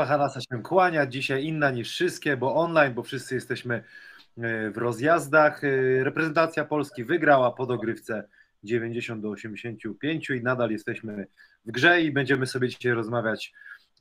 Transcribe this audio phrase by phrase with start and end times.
[0.00, 4.78] Strefa Hanasa się kłania, dzisiaj inna niż wszystkie, bo online, bo wszyscy jesteśmy e, w
[4.78, 5.64] rozjazdach.
[5.64, 8.28] E, reprezentacja Polski wygrała po dogrywce
[8.64, 11.26] 90 do 85 i nadal jesteśmy
[11.66, 13.52] w grze i będziemy sobie dzisiaj rozmawiać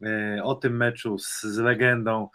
[0.01, 2.29] e, o tym meczu z, z legendą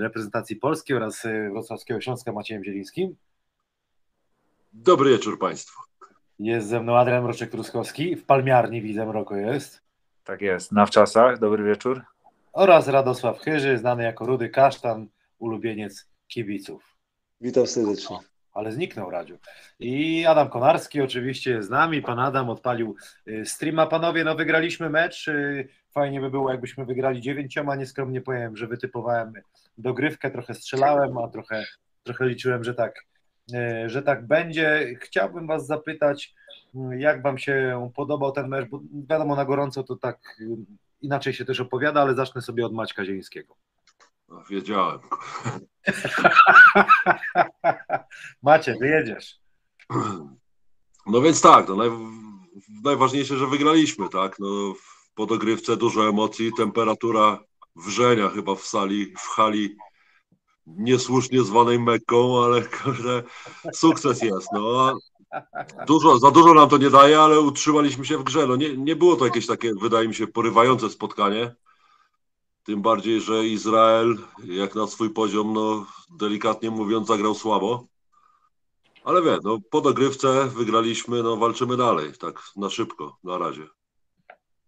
[0.00, 3.16] reprezentacji Polski oraz Wrocławskiego Śląska Maciejem Zielińskim.
[4.72, 5.82] Dobry wieczór Państwu.
[6.38, 9.82] Jest ze mną Adrian Mroczek-Truskowski, w Palmiarni widzę Mroko jest.
[10.24, 12.02] Tak jest, na wczasach, dobry wieczór.
[12.52, 16.96] Oraz Radosław Chyży, znany jako Rudy Kasztan, ulubieniec kibiców.
[17.40, 18.16] Witam serdecznie.
[18.52, 19.38] Ale zniknął Radziu.
[19.80, 22.02] I Adam Konarski oczywiście jest z nami.
[22.02, 22.96] Pan Adam odpalił
[23.28, 23.86] y, streama.
[23.86, 25.28] Panowie, no wygraliśmy mecz.
[25.28, 27.76] Y, fajnie by było, jakbyśmy wygrali dziewięcioma.
[27.76, 29.32] Nieskromnie powiem, że wytypowałem
[29.78, 31.64] dogrywkę, trochę strzelałem, a trochę,
[32.02, 33.06] trochę liczyłem, że tak,
[33.54, 34.94] y, że tak będzie.
[35.00, 36.34] Chciałbym Was zapytać,
[36.98, 40.38] jak Wam się podobał ten mecz, bo wiadomo, na gorąco to tak
[41.00, 43.56] inaczej się też opowiada, ale zacznę sobie od Maćka Zielińskiego.
[44.28, 45.00] No, wiedziałem.
[48.42, 49.40] Macie, wyjedziesz.
[51.06, 51.90] No więc tak, no naj,
[52.84, 54.36] najważniejsze, że wygraliśmy, tak?
[54.38, 54.74] No,
[55.14, 57.38] po dogrywce dużo emocji, temperatura
[57.76, 59.76] wrzenia chyba w sali, w hali
[60.66, 62.62] niesłusznie zwanej Mekką, ale
[63.74, 64.48] sukces jest.
[64.52, 64.98] No.
[65.86, 68.46] Dużo, za dużo nam to nie daje, ale utrzymaliśmy się w grze.
[68.46, 71.54] No nie, nie było to jakieś takie, wydaje mi się, porywające spotkanie.
[72.64, 75.86] Tym bardziej, że Izrael, jak na swój poziom, no
[76.18, 77.86] delikatnie mówiąc, zagrał słabo.
[79.04, 83.66] Ale wie, no po dogrywce wygraliśmy, no walczymy dalej, tak na szybko, na razie.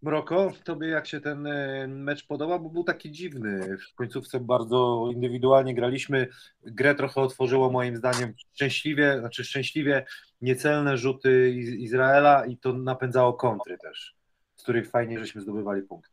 [0.02, 3.76] Mroko, tobie jak się ten e, mecz podoba, bo był taki dziwny.
[3.92, 6.28] W końcówce bardzo indywidualnie graliśmy.
[6.62, 10.06] Grę trochę otworzyło moim zdaniem szczęśliwie, znaczy szczęśliwie
[10.40, 14.14] niecelne rzuty Izraela i to napędzało kontry też,
[14.56, 16.10] z których fajnie żeśmy zdobywali punkt.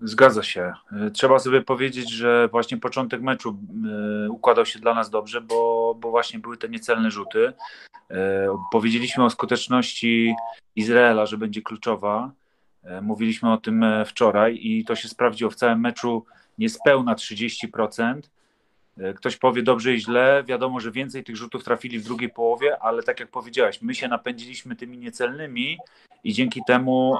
[0.00, 0.72] Zgadza się.
[0.92, 3.58] E, trzeba sobie powiedzieć, że właśnie początek meczu
[4.26, 7.52] e, układał się dla nas dobrze, bo, bo właśnie były te niecelne rzuty.
[8.72, 10.34] Powiedzieliśmy o skuteczności
[10.76, 12.32] Izraela, że będzie kluczowa
[12.88, 16.24] E, mówiliśmy o tym e, wczoraj i to się sprawdziło w całym meczu
[16.58, 18.20] niespełna 30%.
[19.00, 20.44] E, ktoś powie dobrze i źle.
[20.46, 24.08] Wiadomo, że więcej tych rzutów trafili w drugiej połowie, ale tak jak powiedziałaś, my się
[24.08, 25.78] napędziliśmy tymi niecelnymi
[26.24, 27.16] i dzięki temu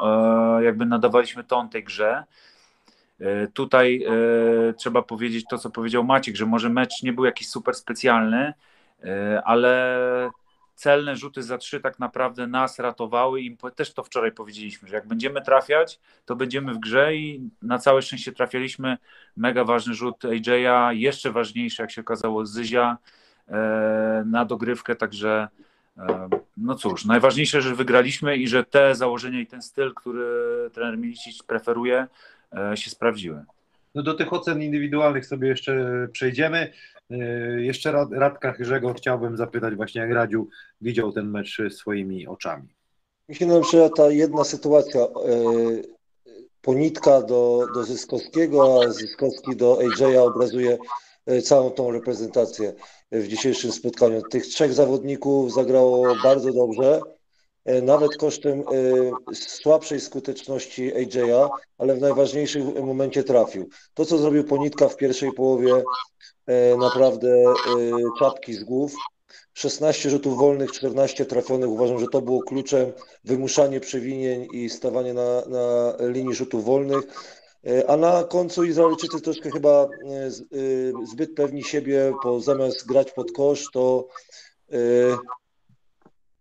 [0.62, 2.24] jakby nadawaliśmy ton tej grze.
[3.54, 4.06] Tutaj
[4.76, 8.54] trzeba powiedzieć to, co powiedział Maciek, że może mecz nie był jakiś super specjalny,
[9.44, 9.98] ale
[10.78, 15.06] celne rzuty za trzy tak naprawdę nas ratowały i też to wczoraj powiedzieliśmy, że jak
[15.06, 18.98] będziemy trafiać, to będziemy w grze i na całe szczęście trafialiśmy.
[19.36, 22.96] Mega ważny rzut AJ'a, jeszcze ważniejszy jak się okazało Zyzia
[23.48, 25.48] e, na dogrywkę, także
[25.96, 30.26] e, no cóż, najważniejsze, że wygraliśmy i że te założenia i ten styl, który
[30.72, 32.06] trener Milicic preferuje,
[32.52, 33.44] e, się sprawdziły.
[33.94, 36.72] No do tych ocen indywidualnych sobie jeszcze przejdziemy.
[37.10, 40.48] Yy, jeszcze Radka Chyrzego chciałbym zapytać właśnie, jak Radziu
[40.80, 42.68] widział ten mecz swoimi oczami.
[43.40, 45.82] Na przykład ta jedna sytuacja, yy,
[46.62, 50.78] ponitka do, do Zyskowskiego, a Zyskowski do AJ'a obrazuje
[51.26, 52.72] yy, całą tą reprezentację
[53.12, 54.22] w dzisiejszym spotkaniu.
[54.30, 57.00] Tych trzech zawodników zagrało bardzo dobrze,
[57.82, 58.64] nawet kosztem
[59.34, 61.48] słabszej skuteczności AJ'a,
[61.78, 63.68] ale w najważniejszym momencie trafił.
[63.94, 65.82] To, co zrobił Ponitka w pierwszej połowie
[66.48, 67.54] E, naprawdę e,
[68.18, 68.94] czapki z głów.
[69.54, 71.68] 16 rzutów wolnych, 14 trafionych.
[71.68, 72.92] Uważam, że to było kluczem
[73.24, 77.04] wymuszanie przewinień i stawanie na, na linii rzutów wolnych.
[77.66, 79.88] E, a na końcu Izraelczycy troszkę chyba
[81.04, 84.08] zbyt pewni siebie, bo zamiast grać pod kosz, to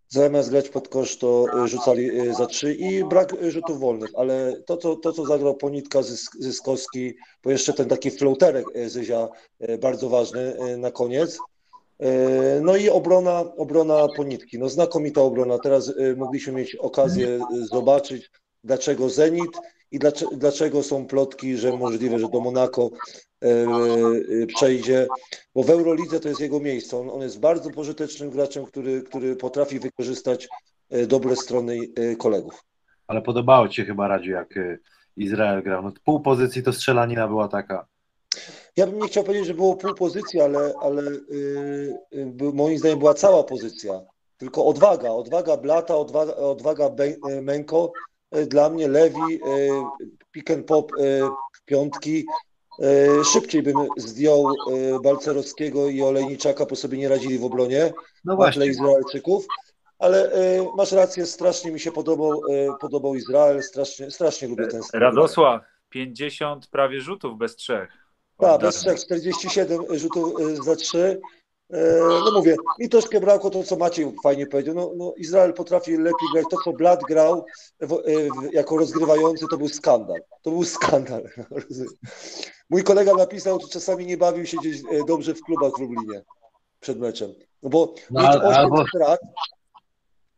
[0.10, 4.96] zamiast grać pod kosz, to rzucali za trzy i brak rzutów wolnych, ale to, co,
[4.96, 6.00] to, co zagrał Ponitka
[6.40, 7.14] Zyskowski,
[7.44, 9.30] bo jeszcze ten taki floaterek Zyzia
[9.82, 11.38] bardzo ważny na koniec.
[12.62, 15.60] No i obrona, obrona Ponitki, no znakomita obrona.
[15.60, 17.40] Teraz mogliśmy mieć okazję
[17.72, 18.32] zobaczyć,
[18.64, 19.52] dlaczego Zenit
[19.92, 20.00] i
[20.32, 22.90] dlaczego, są plotki, że możliwe, że do Monako
[23.44, 25.08] e, e, przejdzie,
[25.56, 26.98] bo w Eurolidze to jest jego miejsce.
[26.98, 30.48] On, on jest bardzo pożytecznym graczem, który, który potrafi wykorzystać
[30.90, 31.78] e, dobre strony
[32.18, 32.64] kolegów.
[33.08, 34.60] Ale podobało Ci się chyba Radziu, jak
[35.18, 35.84] Izrael grał.
[35.84, 37.88] No, pół pozycji to strzelanina była taka.
[38.78, 41.02] Ja bym nie chciał powiedzieć, że było pół pozycji, ale, ale
[42.12, 44.02] yy, moim zdaniem była cała pozycja.
[44.38, 46.90] Tylko odwaga, odwaga Blata, odwaga, odwaga
[47.42, 48.17] Menko E,
[48.48, 49.90] dla mnie Lewi, e,
[50.32, 51.30] pick and pop e,
[51.66, 52.26] piątki.
[53.34, 54.54] Szybciej bym zdjął
[55.04, 57.94] Balcerowskiego i Olejniczaka, bo sobie nie radzili w obronie
[58.26, 58.66] no właśnie.
[58.66, 59.46] Izraelczyków.
[60.00, 60.32] Ale
[60.76, 62.42] masz rację, strasznie mi się podobał,
[62.82, 65.00] podobał Izrael, strasznie, strasznie lubię ten styl.
[65.00, 67.90] Radosław, 50 prawie rzutów bez trzech.
[68.38, 70.34] Tak, bez trzech, 47 rzutów
[70.66, 71.20] za trzy.
[71.74, 74.76] E, No mówię, mi troszkę brakło to, co Maciej fajnie powiedział.
[74.76, 76.46] No, no Izrael potrafi lepiej grać.
[76.50, 77.46] To, co Blad grał
[77.82, 80.22] w, w, jako rozgrywający, to był skandal.
[80.42, 81.24] To był skandal.
[82.70, 86.22] Mój kolega napisał, że czasami nie bawił się gdzieś e, dobrze w klubach w Lublinie
[86.80, 87.34] przed meczem.
[87.64, 89.20] No bo No, mieć ale- 8 albo- strat,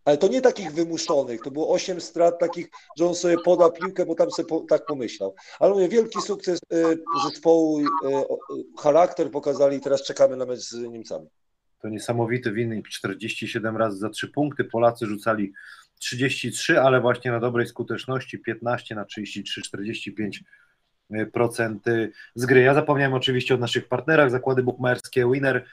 [0.09, 4.05] ale to nie takich wymuszonych, to było 8 strat takich, że on sobie poda piłkę,
[4.05, 5.35] bo tam sobie po, tak pomyślał.
[5.59, 6.95] Ale mówię, wielki sukces e,
[7.29, 7.85] zespołu, e,
[8.79, 11.27] charakter pokazali teraz czekamy na mecz z Niemcami.
[11.81, 14.63] To niesamowity wynik, 47 razy za 3 punkty.
[14.63, 15.53] Polacy rzucali
[15.99, 20.43] 33, ale właśnie na dobrej skuteczności 15 na 33, 45
[21.33, 21.83] procent
[22.35, 22.61] z gry.
[22.61, 25.65] Ja zapomniałem oczywiście o naszych partnerach, zakłady bukmacherskie, Winner.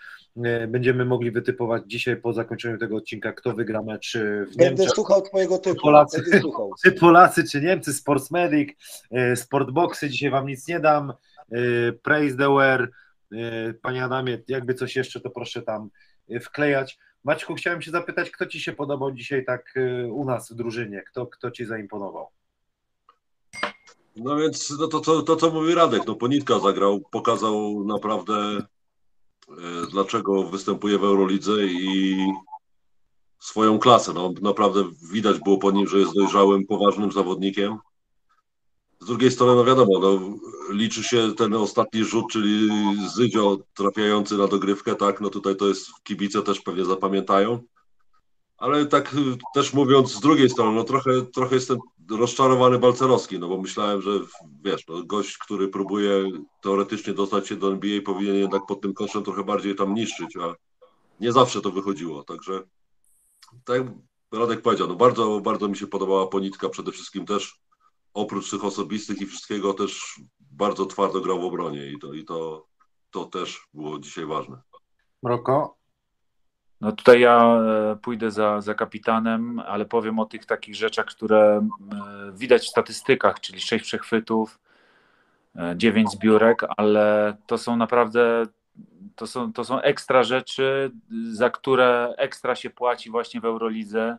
[0.44, 4.64] E, Będziemy mogli wytypować dzisiaj po zakończeniu tego odcinka, kto wygra mecz e, w Będę
[4.64, 4.90] Niemczech.
[4.90, 5.80] słuchał twojego typu.
[5.82, 6.22] Polacy.
[6.22, 6.70] Będę słuchał.
[6.84, 8.70] Czy Polacy, czy Niemcy, Sportsmedic,
[9.10, 11.12] e, Sportboxy, dzisiaj Wam nic nie dam,
[12.02, 12.90] Praise the Wear,
[13.82, 15.90] Panie Adamie, jakby coś jeszcze, to proszę tam
[16.40, 16.98] wklejać.
[17.24, 19.74] Maćku, chciałem się zapytać, kto Ci się podobał dzisiaj tak
[20.10, 22.26] u nas w drużynie, kto, kto Ci zaimponował?
[24.16, 28.34] No więc no to, to, to, co mówi Radek, no Ponitka zagrał, pokazał naprawdę
[29.90, 32.16] dlaczego występuje w Eurolidze i
[33.38, 34.12] swoją klasę.
[34.12, 37.78] No, naprawdę widać było po nim, że jest dojrzałym, poważnym zawodnikiem.
[39.00, 40.20] Z drugiej strony, no wiadomo, no,
[40.70, 42.68] liczy się ten ostatni rzut, czyli
[43.14, 47.62] Zydzio trafiający na dogrywkę, tak, no tutaj to jest, kibice też pewnie zapamiętają.
[48.58, 49.16] Ale tak
[49.54, 51.78] też mówiąc z drugiej strony, no trochę, trochę jestem
[52.10, 54.10] rozczarowany Balcerowski, no bo myślałem, że
[54.64, 56.30] wiesz, no gość, który próbuje
[56.62, 60.54] teoretycznie dostać się do NBA powinien jednak pod tym koszem trochę bardziej tam niszczyć, a
[61.20, 62.62] nie zawsze to wychodziło, także
[63.64, 63.86] tak jak
[64.32, 67.60] Radek powiedział, no bardzo, bardzo mi się podobała Ponitka przede wszystkim też,
[68.14, 70.20] oprócz tych osobistych i wszystkiego też
[70.50, 72.66] bardzo twardo grał w obronie i to, i to,
[73.10, 74.62] to też było dzisiaj ważne.
[75.22, 75.75] Mroko?
[76.80, 77.58] No tutaj ja
[77.92, 82.70] e, pójdę za, za kapitanem, ale powiem o tych takich rzeczach, które e, widać w
[82.70, 84.58] statystykach, czyli 6 przechwytów,
[85.76, 88.46] 9 zbiórek, ale to są naprawdę
[89.16, 90.90] to są, to są ekstra rzeczy,
[91.32, 94.18] za które ekstra się płaci właśnie w Eurolidze.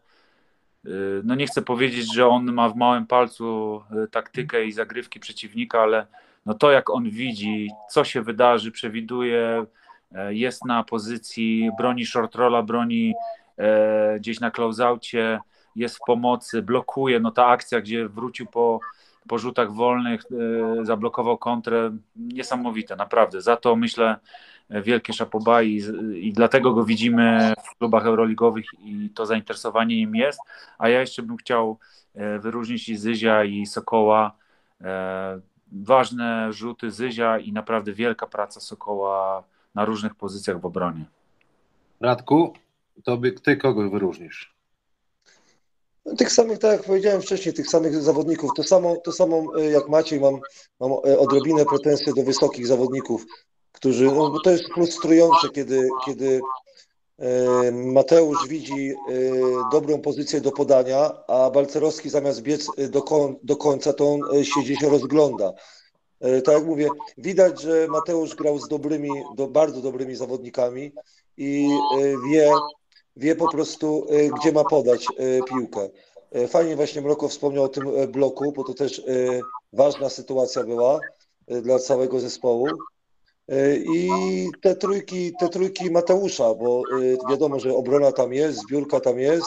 [0.86, 0.90] E,
[1.24, 5.82] No nie chcę powiedzieć, że on ma w małym palcu e, taktykę i zagrywki przeciwnika,
[5.82, 6.08] ale
[6.46, 9.66] no to jak on widzi, co się wydarzy, przewiduje, e,
[10.30, 13.14] jest na pozycji, broni short rolla, broni
[13.58, 15.40] e, gdzieś na closeoutie,
[15.76, 18.80] jest w pomocy, blokuje, no ta akcja, gdzie wrócił po,
[19.28, 20.22] po rzutach wolnych,
[20.82, 23.42] e, zablokował kontrę, niesamowite, naprawdę.
[23.42, 24.16] Za to myślę
[24.70, 25.82] e, wielkie szapoba i,
[26.14, 30.40] i dlatego go widzimy w klubach euroligowych i to zainteresowanie nim jest,
[30.78, 31.80] a ja jeszcze bym chciał
[32.16, 34.32] e, wyróżnić i Zyzia i Sokoła,
[34.82, 35.40] e,
[35.72, 39.44] ważne rzuty Zyzia i naprawdę wielka praca Sokoła
[39.76, 41.06] na różnych pozycjach w obronie.
[42.02, 42.54] Radku,
[43.04, 44.54] to by, Ty kogo wyróżnisz?
[46.06, 48.52] No, Tych samych, tak jak powiedziałem wcześniej, tych samych zawodników.
[48.56, 50.40] To samo, to samo e, jak Maciej, mam,
[50.80, 53.26] mam e, odrobinę pretensje do wysokich zawodników,
[53.72, 56.42] którzy, no bo to jest frustrujące, kiedy, kiedy
[57.20, 58.94] e, Mateusz widzi
[59.72, 64.76] dobrą pozycję do podania, a Balcerowski zamiast biec do, koń, do końca, to on siedzi
[64.76, 65.54] się rozgląda.
[66.20, 70.92] E, Tak jak mówię, widać, że Mateusz grał z dobrymi, do, bardzo dobrymi zawodnikami
[71.38, 72.52] i e, wie,
[73.18, 75.08] wie po prostu, e, gdzie ma podać
[75.50, 75.90] piłkę.
[76.48, 79.02] Fajnie właśnie Mroko wspomniał o tym bloku, bo to też
[79.74, 81.00] ważna sytuacja była
[81.48, 82.68] dla całego zespołu.
[83.96, 84.10] I
[84.62, 86.84] te trójki, te trójki Mateusza, bo
[87.30, 89.46] wiadomo, że obrona tam jest, zbiórka tam jest,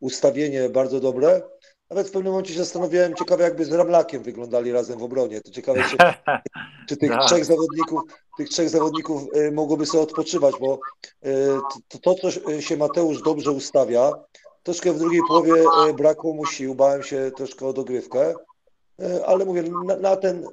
[0.00, 1.42] ustawienie bardzo dobre.
[1.92, 5.40] Nawet w pewnym momencie się zastanawiałem, ciekawe jakby z Ramlakiem wyglądali razem w obronie.
[5.40, 5.96] To ciekawe, czy,
[6.88, 7.26] czy tych Tak.
[7.26, 8.00] trzech zawodników,
[8.36, 10.78] tych trzech zawodników e, mogłoby sobie odpoczywać, bo
[11.22, 11.30] e,
[11.88, 14.12] to, to, co się Mateusz dobrze ustawia,
[14.62, 15.52] troszkę w drugiej połowie
[15.88, 18.34] e, brakło mu sił, bałem się troszkę o dogrywkę,
[19.26, 20.46] ale mówię, na, na ten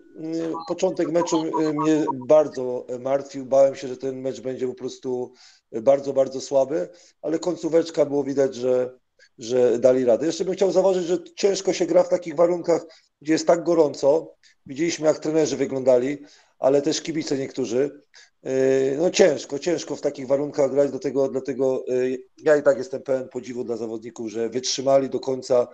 [0.68, 1.44] początek meczu
[1.74, 5.32] mnie bardzo martwił, bałem się, że ten mecz będzie po prostu
[5.72, 6.90] bardzo, bardzo słaby,
[7.22, 8.94] ale końcóweczka było widać, że,
[9.38, 10.26] że dali radę.
[10.26, 12.86] Jeszcze bym chciał zauważyć, że ciężko się gra w takich warunkach,
[13.22, 14.36] gdzie jest tak gorąco.
[14.66, 16.18] Widzieliśmy, jak trenerzy wyglądali,
[16.60, 18.02] ale też kibice niektórzy.
[18.44, 18.52] Yy,
[18.98, 23.30] No ciężko, ciężko w takich warunkach grać, dlatego, dlatego yy, ja i tak jestem pełen
[23.30, 25.68] podziwu dla zawodników, że wytrzymali do końca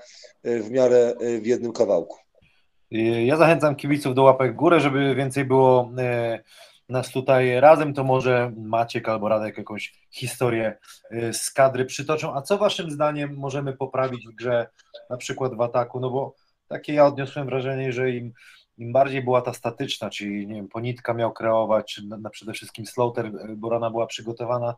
[0.44, 2.18] yy, w miarę w jednym kawałku.
[3.26, 6.40] Ja zachęcam kibiców do łapek w górę, żeby więcej było e,
[6.90, 10.78] nas tutaj razem, to może Maciek albo Radek jakąś historię
[11.12, 12.36] e, z kadry przytoczą.
[12.36, 14.68] A co waszym zdaniem możemy poprawić w grze,
[15.10, 16.00] na przykład w ataku?
[16.00, 16.36] No bo
[16.68, 18.34] takie ja odniosłem wrażenie, że im
[18.78, 22.54] im bardziej była ta statyczna, czyli nie wiem, Ponitka miał kreować, czy na, na przede
[22.54, 24.76] wszystkim Slaughter, e, Borana była przygotowana,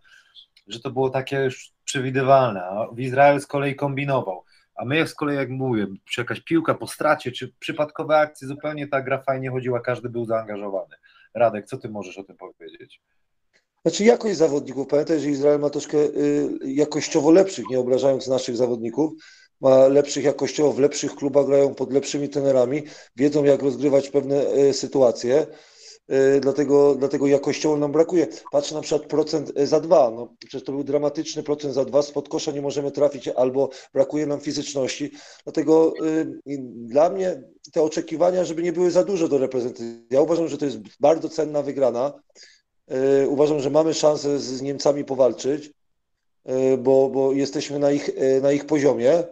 [0.67, 4.43] że to było takie już przewidywalne, a w Izrael z kolei kombinował.
[4.75, 8.87] A my z kolei, jak mówię, czy jakaś piłka po stracie, czy przypadkowe akcje, zupełnie
[8.87, 10.95] ta gra fajnie chodziła, każdy był zaangażowany.
[11.37, 13.01] Radek, co ty możesz o tym powiedzieć?
[13.81, 14.87] Znaczy jakość zawodników.
[14.87, 19.11] Pamiętaj, że Izrael ma troszkę y, jakościowo lepszych, nie obrażając naszych zawodników.
[19.61, 22.83] Ma lepszych jakościowo, w lepszych klubach grają pod lepszymi trenerami,
[23.15, 25.47] wiedzą jak rozgrywać pewne y, sytuacje.
[26.11, 28.27] Y, dlatego, dlatego jakościowo nam brakuje.
[28.51, 30.11] Patrzę na przykład procent za dwa.
[30.11, 32.01] No, przecież to był dramatyczny procent za dwa.
[32.01, 35.11] Spod kosza nie możemy trafić albo brakuje nam fizyczności.
[35.43, 35.93] Dlatego
[36.75, 40.05] dla mnie te oczekiwania, żeby nie były za duże do reprezentacji.
[40.09, 42.13] Ja uważam, że to jest bardzo cenna wygrana.
[42.87, 45.71] E, uważam, że mamy szansę z Niemcami powalczyć,
[46.45, 49.23] e, bo, bo jesteśmy na ich, e, na ich poziomie,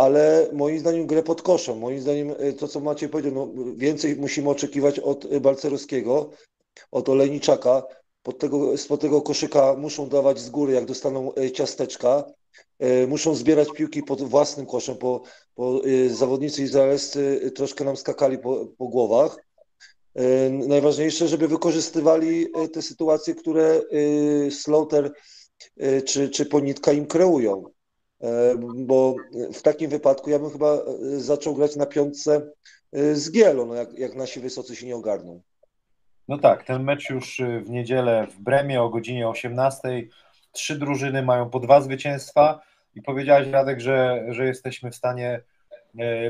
[0.00, 1.78] ale moim zdaniem grę pod koszem.
[1.78, 6.30] Moim zdaniem to, co Maciej powiedział, no, więcej musimy oczekiwać od Balcerowskiego,
[6.90, 7.82] od Olejniczaka.
[8.22, 12.24] Pod tego, spod tego koszyka muszą dawać z góry, jak dostaną ciasteczka.
[13.08, 15.22] Muszą zbierać piłki pod własnym koszem, bo,
[15.56, 15.80] bo
[16.10, 19.36] zawodnicy izraelscy troszkę nam skakali po, po głowach.
[20.50, 23.80] Najważniejsze, żeby wykorzystywali te sytuacje, które
[24.50, 25.12] Slaughter
[26.04, 27.64] czy, czy Ponitka im kreują.
[28.76, 29.14] Bo
[29.54, 30.78] w takim wypadku ja bym chyba
[31.16, 32.50] zaczął grać na piątce
[32.92, 35.40] z Gielo, no jak, jak nasi wysocy się nie ogarną.
[36.28, 40.08] No tak, ten mecz już w niedzielę w Bremie o godzinie 18.
[40.52, 42.60] Trzy drużyny mają po dwa zwycięstwa
[42.94, 45.42] i powiedziałeś Radek, że, że jesteśmy w stanie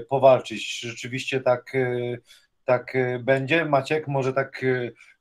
[0.09, 0.81] powalczyć.
[0.81, 1.73] Rzeczywiście tak
[2.65, 3.65] tak będzie?
[3.65, 4.65] Maciek, może tak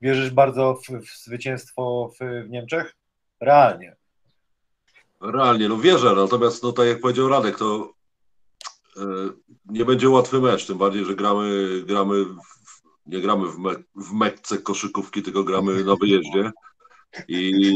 [0.01, 2.95] wierzysz bardzo w, w zwycięstwo w, w, Niemczech?
[3.39, 3.95] Realnie.
[5.21, 7.93] Realnie, no wierzę, natomiast no tak jak powiedział Radek, to
[8.97, 9.01] e,
[9.65, 14.63] nie będzie łatwy mecz, tym bardziej, że gramy, gramy w, nie gramy w, me, w
[14.63, 16.51] koszykówki, tylko gramy na wyjeździe.
[17.27, 17.75] I...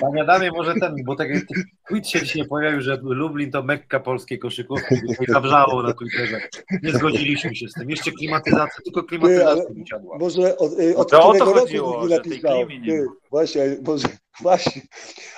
[0.00, 1.28] Panie Adamie, może ten, bo tak
[1.88, 6.40] tweet się dzisiaj pojawił, że Lublin to mekka polskiej koszykówki i zabrzało na Twitterze.
[6.82, 7.90] Nie zgodziliśmy się z tym.
[7.90, 10.18] Jeszcze klimatyzacja, tylko klimatyzacja mi siadła.
[10.18, 12.58] Może od, y, od to którego chodziło, roku napisał.
[13.30, 14.08] Właśnie, może,
[14.42, 14.82] właśnie,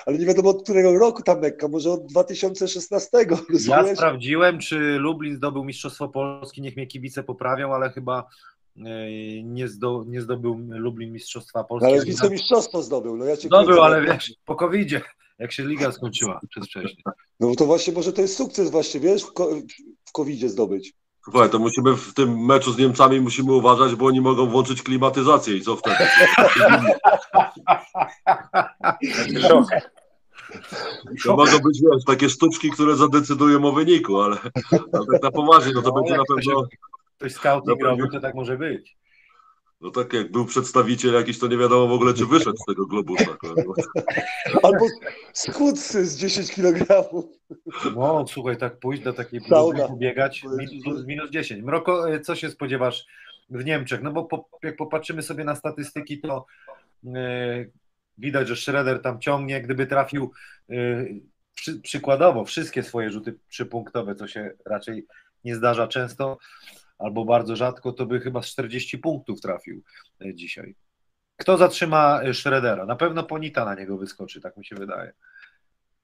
[0.05, 3.09] ale nie wiadomo od którego roku ta Mekka, może od 2016.
[3.29, 3.67] Rozumiesz?
[3.67, 8.23] Ja sprawdziłem, czy Lublin zdobył Mistrzostwo Polski, niech mnie kibice poprawią, ale chyba
[8.56, 8.56] E,
[9.43, 11.93] nie, zdo, nie zdobył Lublin Mistrzostwa Polski.
[11.93, 13.17] Ale wicemistrzostwo zdobył.
[13.17, 14.89] No ja cię zdobył, ale wiesz, po covid
[15.39, 17.03] jak się liga skończyła przedwcześnie.
[17.39, 19.31] No to właśnie może to jest sukces właśnie, wiesz, w,
[20.05, 20.93] w covid zdobyć.
[21.23, 25.55] Słuchaj, to musimy w tym meczu z Niemcami musimy uważać, bo oni mogą włączyć klimatyzację
[25.55, 25.97] i co wtedy?
[31.23, 34.37] To mogą być wiesz, takie sztuczki, które zadecydują o wyniku, ale,
[34.71, 36.67] ale tak na poważnie, no to no, będzie na pewno
[37.17, 38.97] ktoś scouting no, robił, to tak może być.
[39.81, 42.85] No tak, jak był przedstawiciel jakiś, to nie wiadomo w ogóle, czy wyszedł z tego
[42.85, 43.37] globusa.
[44.63, 44.85] Albo
[45.33, 47.09] schudł z 10 kg.
[47.95, 51.63] No, słuchaj, tak pójść do takiej próby biegać, minus, minus 10.
[51.63, 53.05] Mroko, e, co się spodziewasz
[53.49, 54.01] w Niemczech?
[54.01, 56.45] No bo po, jak popatrzymy sobie na statystyki, to
[57.03, 57.71] yy,
[58.17, 60.31] widać, że Schroeder tam ciągnie, gdyby trafił
[60.69, 61.21] yy,
[61.55, 65.05] przy, przykładowo wszystkie swoje rzuty przypunktowe, co się raczej
[65.43, 66.37] nie zdarza często,
[66.99, 69.81] albo bardzo rzadko, to by chyba z 40 punktów trafił
[70.21, 70.75] e, dzisiaj.
[71.35, 72.85] Kto zatrzyma e, Schroedera?
[72.85, 75.13] Na pewno Ponita na niego wyskoczy, tak mi się wydaje.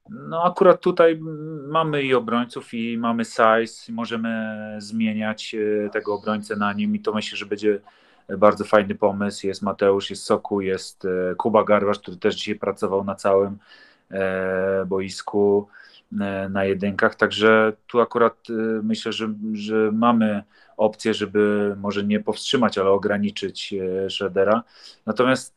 [0.10, 1.20] No akurat tutaj
[1.68, 7.14] mamy i obrońców i mamy size, możemy zmieniać e, tego obrońcę na nim i to
[7.14, 7.80] myślę, że będzie
[8.38, 9.48] bardzo fajny pomysł.
[9.48, 11.08] Jest Mateusz, jest Soku, jest
[11.38, 13.58] Kuba Garwasz, który też dzisiaj pracował na całym
[14.86, 15.68] boisku
[16.50, 18.38] na jedynkach, także tu akurat
[18.84, 20.44] myślę, że, że mamy
[20.84, 24.64] opcję, żeby może nie powstrzymać, ale ograniczyć e, Schroedera.
[25.06, 25.56] Natomiast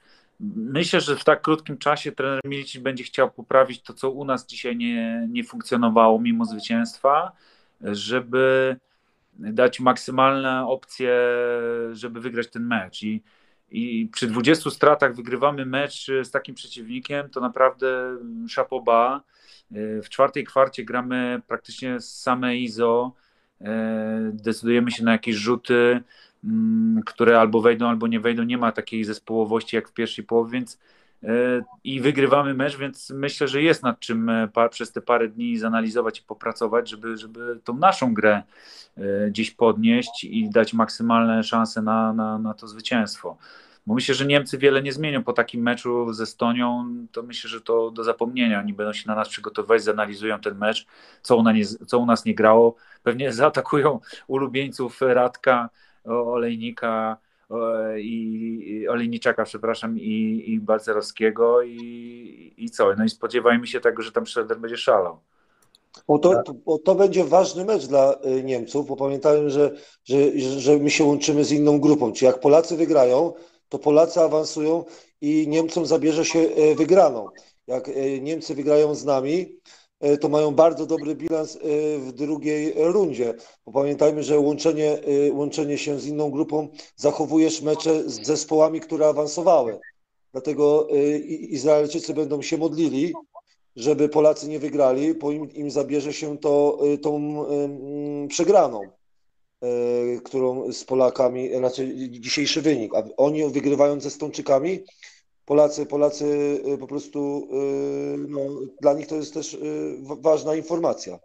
[0.56, 4.47] myślę, że w tak krótkim czasie trener Milicic będzie chciał poprawić to, co u nas
[4.47, 7.33] dzisiaj nie, nie funkcjonowało mimo zwycięstwa,
[7.80, 8.76] żeby
[9.38, 11.18] dać maksymalne opcje,
[11.92, 13.02] żeby wygrać ten mecz.
[13.02, 13.23] I,
[13.71, 18.18] i przy 20 stratach wygrywamy mecz z takim przeciwnikiem, to naprawdę
[18.49, 19.23] szapoba.
[19.73, 23.25] E, w czwartej kwarcie gramy praktycznie same IZO, E,
[24.33, 26.03] decydujemy się na jakieś rzuty,
[26.45, 28.43] mm, które albo wejdą, albo nie wejdą.
[28.43, 30.79] Nie ma takiej zespołowości jak w pierwszej połowie, więc
[31.23, 31.29] e,
[31.85, 36.21] i wygrywamy mecz, więc myślę, że jest nad czym e, przez te parę dni zanalizować
[36.21, 38.42] i popracować, żeby, żeby tą naszą grę
[39.29, 43.37] gdzieś podnieść i dać maksymalne szanse na, na, na to zwycięstwo.
[43.87, 46.85] Bo myślę, że Niemcy wiele nie zmienią po takim meczu z Estonią.
[47.12, 48.61] To myślę, że to do zapomnienia.
[48.61, 50.87] Oni będą się na nas przygotowywać, zanalizują ten mecz,
[51.22, 52.75] co u, nie, co u nas nie grało.
[53.03, 55.70] Pewnie zaatakują ulubieńców Radka,
[56.05, 57.16] Olejnika
[57.99, 62.94] i Olejniczaka, przepraszam, i, i Balcerowskiego i, i co?
[62.99, 65.20] No i spodziewajmy się tego, że tam Schroeder będzie szalał.
[66.09, 69.70] Bo to, bo to będzie ważny mecz dla y, Niemców, bo pamiętajmy, że,
[70.05, 72.12] że, że my się łączymy z inną grupą.
[72.12, 73.33] Czyli jak Polacy wygrają,
[73.68, 74.85] to Polacy awansują
[75.20, 77.29] i Niemcom zabierze się y, wygraną.
[77.66, 79.57] Jak y, Niemcy wygrają z nami,
[80.20, 81.59] to mają bardzo dobry bilans
[81.98, 83.35] w drugiej rundzie.
[83.66, 84.98] Bo pamiętajmy, że łączenie,
[85.33, 89.79] łączenie się z inną grupą zachowujesz mecze z zespołami, które awansowały.
[90.33, 90.88] Dlatego
[91.29, 93.12] Izraelczycy będą się modlili,
[93.76, 97.44] żeby Polacy nie wygrali, bo im, im zabierze się to tą
[98.29, 98.81] przegraną,
[100.25, 102.95] którą z Polakami, znaczy dzisiejszy wynik.
[102.95, 104.81] A oni wygrywając ze Stończykami,
[105.45, 107.49] Polacy, Polacy po prostu,
[108.29, 108.40] no,
[108.81, 109.59] dla nich to jest też
[110.21, 111.19] ważna informacja.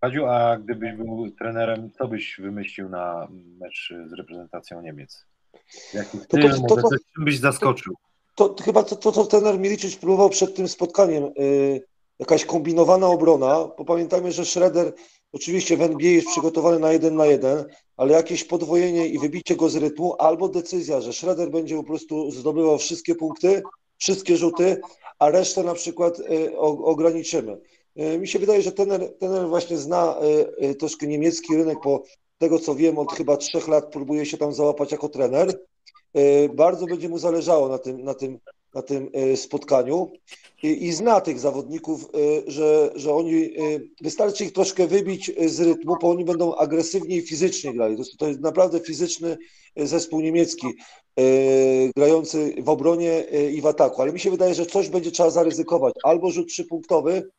[0.00, 3.28] Kadziu, a gdybyś był trenerem, co byś wymyślił na
[3.60, 5.24] mecz z reprezentacją Niemiec?
[5.94, 7.94] Jaki styl, to, to, to, to, czym byś zaskoczył?
[8.34, 11.82] to chyba to, to, co trener Miliczyć próbował przed tym spotkaniem, yy,
[12.18, 14.92] jakaś kombinowana obrona, bo pamiętajmy, że Schroeder
[15.32, 17.64] oczywiście w NBA jest przygotowany na jeden na jeden,
[17.96, 22.30] ale jakieś podwojenie i wybicie go z rytmu, albo decyzja, że Schroeder będzie po prostu
[22.30, 23.62] zdobywał wszystkie punkty,
[23.98, 24.80] wszystkie rzuty,
[25.18, 27.60] a resztę na przykład yy, ograniczymy.
[27.96, 30.16] Yy, mi się wydaje, że trener, trener właśnie zna
[30.78, 32.02] troszkę niemiecki rynek, bo
[32.38, 35.58] tego co wiem, od chyba trzech lat próbuje się tam załapać jako trener
[36.54, 38.38] bardzo będzie mu zależało na tym, na tym,
[38.74, 40.12] na tym e, spotkaniu
[40.62, 43.50] i, i zna tych zawodników, e, że, że oni,
[44.00, 47.96] wystarczy ich troszkę wybić z rytmu, bo oni będą agresywnie i fizycznie grali.
[47.96, 49.36] To to jest naprawdę fizyczny
[49.76, 50.66] zespół niemiecki,
[51.96, 53.20] grający w obronie
[53.52, 55.94] i w ataku, ale mi się wydaje, że coś będzie trzeba zaryzykować.
[56.02, 57.30] Albo rzut trzypunktowy,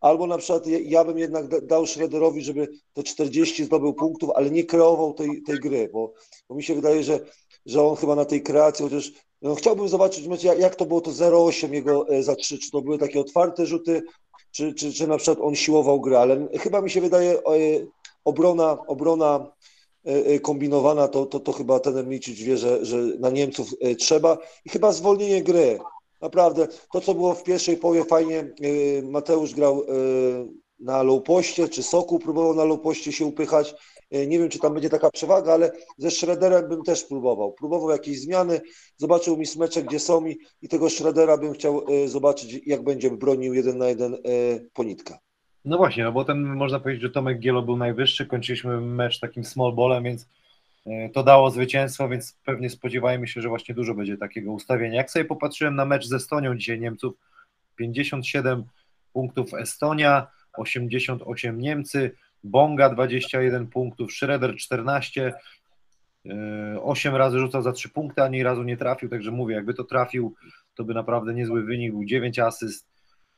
[0.00, 4.64] albo na przykład ja bym jednak dał Schroederowi, żeby te 40 zdobył punktów, ale nie
[4.64, 6.12] kreował tej, tej gry, bo,
[6.48, 7.20] bo mi się wydaje, że
[7.66, 9.12] że on chyba na tej kreacji, chociaż
[9.42, 12.98] no, chciałbym zobaczyć, jak, to było to 0,8 jego e, za 3, czy to były
[12.98, 14.02] takie otwarte rzuty,
[14.50, 17.40] czy, czy, czy na przykład on siłował grę, ale chyba mi się wydaje e,
[18.24, 19.52] obrona, obrona
[20.04, 24.38] e, kombinowana, to, to, to chyba ten Milicic wie, że, że na Niemców trzeba.
[24.64, 25.78] I chyba zwolnienie gry.
[26.20, 28.54] Naprawdę, to co było w pierwszej połowie fajnie,
[29.02, 29.82] Mateusz grał
[30.80, 33.74] na low poście, czy Soku próbował na low poście się upychać,
[34.10, 37.52] nie wiem, czy tam będzie taka przewaga, ale ze Schroederem bym też próbował.
[37.52, 38.60] Próbował jakieś zmiany,
[38.96, 43.10] zobaczył mi smecze, gdzie są i, i tego Schroedera bym chciał e, zobaczyć, jak będzie
[43.10, 44.18] bronił jeden na jeden e,
[44.72, 45.18] ponitka.
[45.64, 49.44] No właśnie, no bo ten można powiedzieć, że Tomek Gielo był najwyższy, kończyliśmy mecz takim
[49.44, 50.26] small ballem, więc
[51.12, 54.96] to dało zwycięstwo, więc pewnie spodziewajmy się, że właśnie dużo będzie takiego ustawienia.
[54.96, 57.14] Jak sobie popatrzyłem na mecz z Estonią dzisiaj Niemców,
[57.76, 58.64] 57
[59.12, 62.10] punktów Estonia, 88 Niemcy,
[62.44, 65.34] Bonga 21 punktów, Schroeder 14,
[66.82, 69.84] 8 e, razy rzucał za 3 punkty, ani razu nie trafił, także mówię, jakby to
[69.84, 70.34] trafił,
[70.74, 72.88] to by naprawdę niezły wynik był, 9 asyst,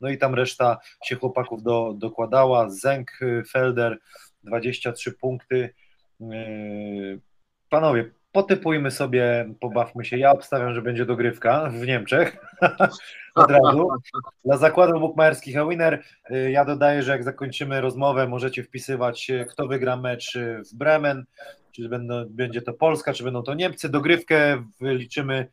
[0.00, 3.10] no i tam reszta się chłopaków do, dokładała, Zenk,
[3.50, 3.98] Felder
[4.44, 5.74] 23 punkty,
[6.20, 6.26] e,
[7.68, 10.18] panowie, potypujmy sobie, pobawmy się.
[10.18, 12.36] Ja obstawiam, że będzie dogrywka w Niemczech.
[13.34, 13.88] Od razu.
[14.44, 19.46] Dla zakładów bukmacherskich a winner y, ja dodaję, że jak zakończymy rozmowę, możecie wpisywać, y,
[19.50, 21.24] kto wygra mecz y, w Bremen,
[21.72, 23.88] czy będą, będzie to Polska, czy będą to Niemcy.
[23.88, 25.46] Dogrywkę liczymy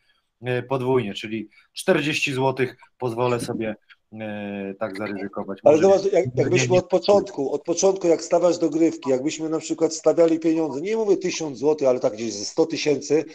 [0.69, 3.75] podwójnie, czyli 40 zł pozwolę sobie
[4.79, 5.59] tak zaryzykować.
[5.63, 10.39] Ale zobacz, jak, jakbyśmy od początku, od początku jak stawiasz dogrywki, jakbyśmy na przykład stawiali
[10.39, 13.25] pieniądze, nie mówię 1000 zł, ale tak gdzieś ze 100 tysięcy,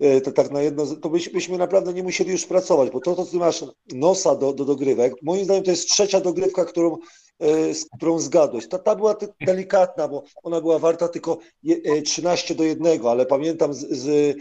[0.00, 3.24] e, to tak na jedno, to byśmy naprawdę nie musieli już pracować, bo to, to
[3.24, 6.98] ty masz nosa do, do dogrywek, moim zdaniem to jest trzecia dogrywka, którą,
[7.40, 8.68] e, z którą zgadłeś.
[8.68, 9.16] Ta, ta była
[9.46, 11.38] delikatna, bo ona była warta tylko
[12.04, 14.36] 13 do 1, ale pamiętam z, z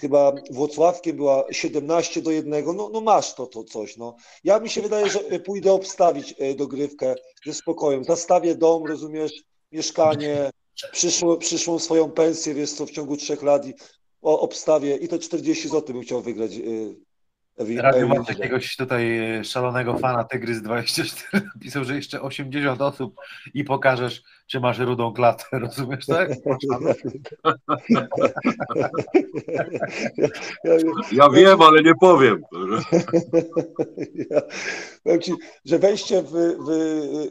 [0.00, 3.96] chyba Włocławkiem była 17 do 1, no, no masz to, to coś.
[3.96, 4.16] No.
[4.44, 7.14] Ja mi się wydaje, że pójdę obstawić e, dogrywkę
[7.46, 8.04] ze spokojem.
[8.04, 9.32] Zastawię dom, rozumiesz,
[9.72, 10.50] mieszkanie,
[10.92, 13.74] przyszło, przyszłą swoją pensję, wiesz co, w ciągu trzech lat i
[14.22, 16.50] o, obstawię i to 40 zł bym chciał wygrać.
[17.58, 23.14] Ewi- masz jakiegoś tutaj e, szalonego fana Tygrys 24 napisał, że jeszcze 80 osób
[23.54, 26.30] i pokażesz, czy masz rudą klatę, rozumiesz tak?
[30.64, 30.78] Ja, ja,
[31.12, 32.42] Ja wiem, ale nie powiem.
[34.30, 34.40] ja,
[35.04, 35.32] powiem ci,
[35.64, 36.30] że wejście w,
[36.66, 36.70] w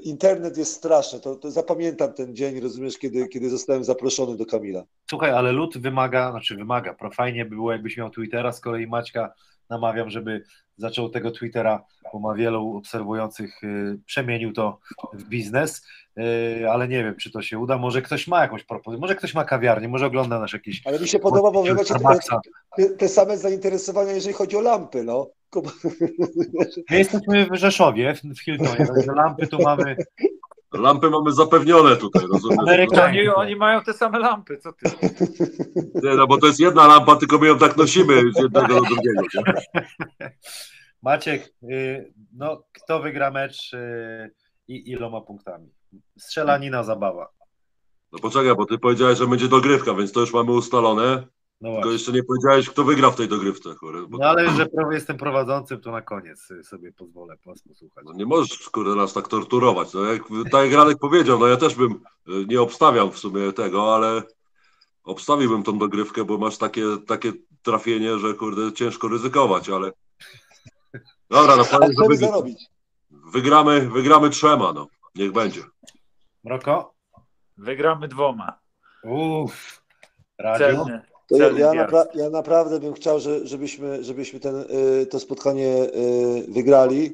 [0.04, 1.20] internet jest straszne.
[1.20, 4.84] To, to zapamiętam ten dzień, rozumiesz, kiedy, kiedy zostałem zaproszony do Kamila.
[5.10, 8.88] Słuchaj, ale lud wymaga, znaczy wymaga, pro fajnie by było jakbyś miał Twittera, z kolei
[8.88, 9.34] Maćka
[9.70, 10.44] namawiam, żeby
[10.78, 14.80] zaczął tego Twittera, bo ma wielu obserwujących, y, przemienił to
[15.14, 15.88] w biznes,
[16.20, 19.34] y, ale nie wiem, czy to się uda, może ktoś ma jakąś propozycję, może ktoś
[19.34, 21.94] ma kawiarnię, może ogląda nasz jakiś Ale mi się podoba, bo wy macie
[22.78, 25.30] te, te, same zainteresowania, jeżeli chodzi o lampy, no.
[26.90, 29.96] My jesteśmy w Rzeszowie, w w Hiltonie, także lampy tu mamy
[30.78, 32.60] Lampy mamy zapewnione tutaj, rozumiesz?
[32.60, 33.36] Amerykańskie.
[33.36, 34.90] Oni, oni mają te same lampy, co ty?
[36.04, 38.82] Nie, no bo to jest jedna lampa, tylko my ją tak nosimy z jednego do
[38.82, 39.22] drugiego.
[39.34, 39.54] Nie?
[41.04, 44.32] Maciek, y, no kto wygra mecz y,
[44.68, 45.70] i iloma punktami?
[46.18, 47.30] Strzelanina, zabawa.
[48.12, 51.28] No poczekaj, bo ty powiedziałeś, że będzie dogrywka, więc to już mamy ustalone.
[51.66, 53.76] No Tylko jeszcze nie powiedziałeś, kto wygra w tej dogrywce.
[53.76, 58.06] Kurde, bo No ale że jestem prowadzącym, to na koniec sobie pozwolę was posłuchać.
[58.06, 59.94] no nie możesz kurde, nas tak torturować.
[59.94, 63.54] No jak, tak jak Radek powiedział, no ja też bym y, nie obstawiał w sumie
[63.54, 64.24] tego, ale
[65.04, 69.92] obstawiłbym tą dogrywkę, bo masz takie, takie trafienie, że kurde ciężko ryzykować, ale
[71.30, 72.32] dobra, no powiem, że wygra,
[73.12, 74.88] wygramy, wygramy trzema, no.
[75.16, 75.62] Niech będzie.
[76.44, 76.94] Mroko?
[77.58, 78.60] Wygramy dwoma.
[79.04, 79.82] Uff.
[80.38, 80.86] Radio?
[81.32, 84.56] Ja, napra- ja naprawdę bym chciał, że, żebyśmy, żebyśmy ten,
[85.02, 87.14] y, to spotkanie y, wygrali.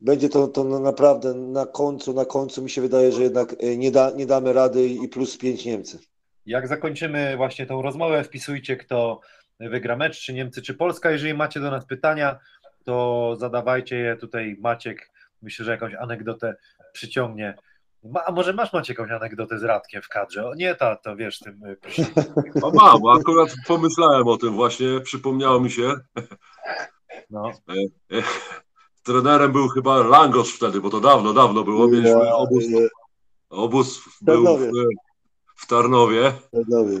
[0.00, 3.90] Będzie to, to naprawdę na końcu, na końcu mi się wydaje, że jednak y, nie,
[3.90, 5.98] da, nie damy rady i plus pięć Niemcy.
[6.46, 9.20] Jak zakończymy właśnie tą rozmowę, wpisujcie kto
[9.60, 11.10] wygra mecz, czy Niemcy, czy Polska.
[11.10, 12.38] Jeżeli macie do nas pytania,
[12.84, 15.10] to zadawajcie je tutaj Maciek.
[15.42, 16.56] Myślę, że jakąś anegdotę
[16.92, 17.54] przyciągnie.
[18.04, 20.48] Ma, a może masz Maciek jakąś anegdotę z Radkiem w kadrze?
[20.48, 22.24] O nie ta, to wiesz, tym y, prysznicem.
[22.62, 25.94] No mam, bo akurat pomyślałem o tym właśnie, przypomniało mi się.
[27.30, 27.52] No.
[29.02, 31.88] Trenerem był chyba Langosz wtedy, bo to dawno, dawno było.
[31.88, 32.88] Mieliśmy obóz, y,
[33.50, 34.72] obóz był w, Tarnowie.
[35.56, 36.32] w Tarnowie.
[36.52, 37.00] Panowie,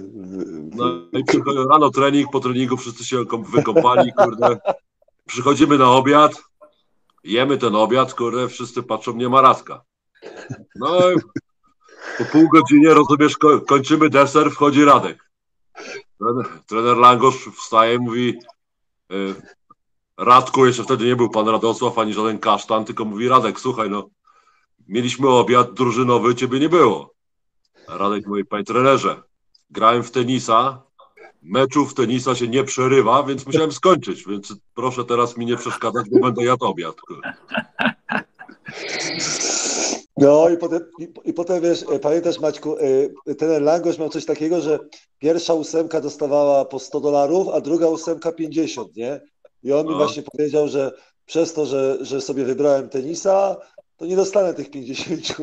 [0.74, 1.24] No i
[1.70, 4.58] rano trening, po treningu wszyscy się wykąpali, kurde.
[5.26, 6.32] Przychodzimy na obiad,
[7.24, 9.84] jemy ten obiad, kurde, wszyscy patrzą, nie ma Radka.
[10.76, 11.00] No
[12.18, 15.30] po pół godzinie, rozumiesz, ko- kończymy deser, wchodzi Radek.
[16.66, 18.38] Trener, Langosz wstaje mówi
[19.12, 19.34] y,
[20.18, 24.08] Radku, jeszcze wtedy nie był pan Radosław, ani żaden kasztan, tylko mówi Radek, słuchaj, no
[24.88, 27.14] mieliśmy obiad drużynowy, ciebie nie było.
[27.88, 29.22] Radek mówi, panie trenerze,
[29.70, 30.82] grałem w tenisa,
[31.42, 36.06] meczu w tenisa się nie przerywa, więc musiałem skończyć, więc proszę teraz mi nie przeszkadzać,
[36.10, 36.96] bo będę jadł obiad.
[40.20, 42.76] No i potem, i, i potem wiesz, e, pamiętasz Maćku,
[43.26, 44.78] e, ten Langosz miał coś takiego, że
[45.18, 49.20] pierwsza ósemka dostawała po 100 dolarów, a druga ósemka 50, nie?
[49.62, 49.98] I on mi No.
[49.98, 50.92] właśnie powiedział, że
[51.26, 53.56] przez to, że, że sobie wybrałem tenisa,
[53.96, 55.20] to nie dostanę tych 50.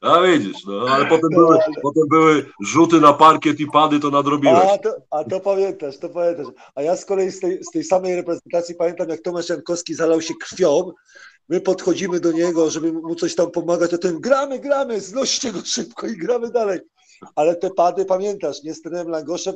[0.00, 4.58] A widzisz, no ale potem były, potem były rzuty na parkiet i pady, to nadrobiłeś.
[4.74, 6.46] A to, a to pamiętasz, to pamiętasz.
[6.74, 10.20] A ja z kolei z tej, z tej samej reprezentacji pamiętam, jak Tomasz Jankowski zalał
[10.20, 10.92] się krwią.
[11.48, 15.60] My podchodzimy do niego, żeby mu coś tam pomagać, a ten gramy, gramy, znoście go
[15.64, 16.80] szybko i gramy dalej.
[17.34, 19.54] Ale te pady, pamiętasz, nie z trenerem Langoszem,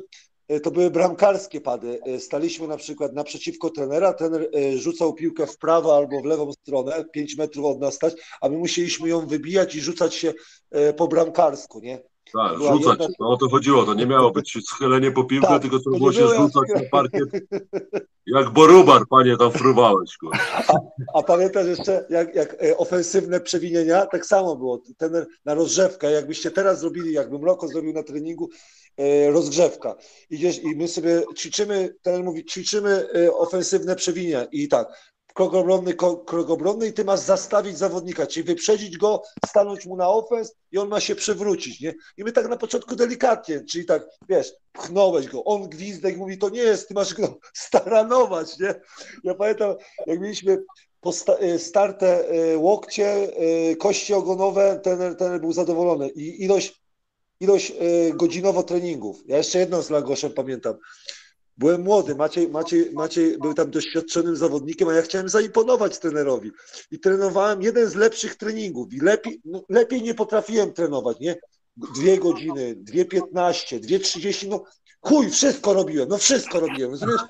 [0.48, 2.00] e, to były bramkarskie pady.
[2.06, 6.52] E, Staliśmy na przykład naprzeciwko trenera, trener e, rzucał piłkę w prawo albo w lewą
[6.52, 10.34] stronę, 5 metrów od nas stać, a my musieliśmy ją wybijać i rzucać się
[10.96, 12.02] po bramkarsku, nie?
[12.32, 15.48] Tak, była rzucać, jedna- no o to chodziło, to nie miało być schylenie po piłkę,
[15.48, 17.28] Tak, tylko to było się było jak- rzucać na parkiet.
[18.26, 20.16] Jak borubar, panie, tam fruwałeś.
[20.16, 20.38] kurde.
[21.14, 24.06] A pamiętasz jeszcze, jak, jak e, ofensywne przewinienia?
[24.06, 24.82] Tak samo było.
[24.96, 28.48] Ten na rozgrzewkę, jakbyście teraz zrobili, jakby Mroko zrobił na treningu,
[28.96, 29.94] e, rozgrzewka.
[30.30, 34.88] Idziesz i my sobie ćwiczymy, ten mówi, ćwiczymy e, ofensywne przewinienia i tak,
[35.38, 35.94] krok obronny,
[36.26, 40.78] krok obronny i ty masz zastawić zawodnika, czyli wyprzedzić go, stanąć mu na ofens i
[40.78, 41.94] on ma się przewrócić, nie?
[42.16, 46.48] I my tak na początku delikatnie, czyli tak, wiesz, pchnąłeś go, on gwizdek mówi, to
[46.48, 48.74] nie jest, ty masz go staranować, nie?
[49.24, 49.74] Ja pamiętam,
[50.06, 50.64] jak mieliśmy
[51.38, 56.82] e, starte e, łokcie, e, kości ogonowe, ten, ten był zadowolony i ilość,
[57.40, 57.72] ilość
[58.14, 59.22] godzinowo treningów.
[59.26, 60.74] Ja jeszcze jedną z Langoszem pamiętam.
[61.58, 66.50] Byłem młody, Maciej, Maciej, Maciej był tam doświadczonym zawodnikiem, a ja chciałem zaimponować trenerowi.
[66.90, 68.92] I trenowałem jeden z lepszych treningów.
[68.92, 71.36] I lepiej, no, lepiej nie potrafiłem trenować, nie?
[71.76, 74.64] Dwie godziny, dwie piętnaście, dwie trzydzieści, no
[75.00, 77.20] chuj, wszystko robiłem, no wszystko robiłem, rozumiesz?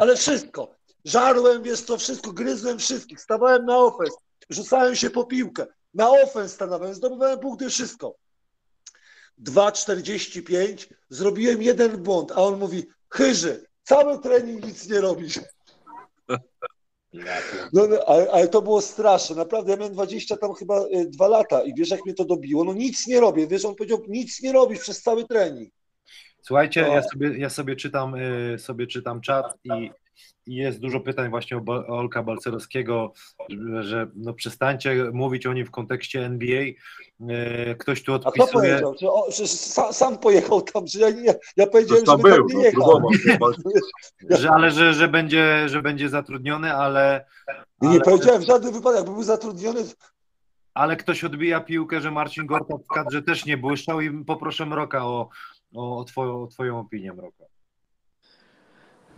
[0.00, 0.74] Ale wszystko.
[1.04, 4.14] żarłem, wiesz co, wszystko, gryzłem wszystkich, stawałem na ofens,
[4.50, 8.16] rzucałem się po piłkę, na ofens stanąłem, zdobywałem punkty, wszystko.
[9.42, 15.40] 2,45, zrobiłem jeden błąd, a on mówi, chyży, cały trening nic nie robisz.
[17.72, 21.28] No, no ale, ale to było straszne, naprawdę, ja miałem 20 tam chyba y, dwa
[21.28, 24.42] lata i wiesz jak mnie to dobiło, no nic nie robię, wiesz, on powiedział, nic
[24.42, 25.72] nie robisz przez cały trening.
[26.42, 26.94] Słuchajcie, No.
[26.94, 29.90] ja sobie, ja sobie czytam, y, sobie czytam czat i, i
[30.46, 33.12] jest dużo pytań właśnie o, Olka Balcerowskiego,
[33.50, 36.62] że, że no przestańcie mówić o nim w kontekście NBA.
[36.62, 38.94] Y, Ktoś tu A kto odpisuje, powiedział?
[38.94, 42.46] Czy, o, że sam, sam pojechał tam, że ja, nie, ja powiedziałem, żeby był, tam
[42.52, 42.82] no, nie jechał.
[42.82, 43.52] próbował.
[44.40, 47.24] że, ale że, że, będzie, że będzie zatrudniony, ale,
[47.82, 49.84] Nie, nie ale, powiedziałem w żadnym wypadku, jakby był zatrudniony,
[50.74, 55.06] ale ktoś odbija piłkę, że Marcin Gortat w kadrze też nie błyszczał i poproszę Mroka
[55.06, 55.28] o,
[55.74, 57.44] o, o, twoją, o twoją opinię, Mroka.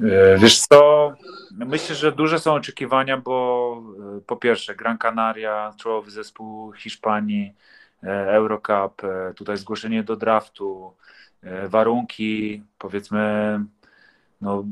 [0.01, 1.13] E, Wiesz co,
[1.51, 3.83] myślę, że duże są oczekiwania, bo
[4.17, 7.53] e, po pierwsze Gran Canaria, czołowy zespół Hiszpanii,
[8.03, 9.03] e, Eurocup,
[9.37, 10.93] tutaj zgłoszenie do draftu,
[11.69, 13.61] warunki powiedzmy
[14.41, 14.65] no,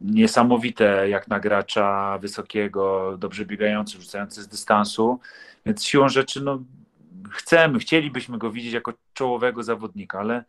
[0.00, 5.20] niesamowite jak na gracza wysokiego, dobrze biegający, rzucający z dystansu,
[5.66, 6.58] więc siłą rzeczy no,
[7.30, 10.44] chcemy, chcielibyśmy go widzieć jako czołowego zawodnika, ale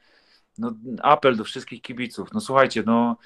[0.58, 3.18] no, apel do wszystkich kibiców, no słuchajcie, no,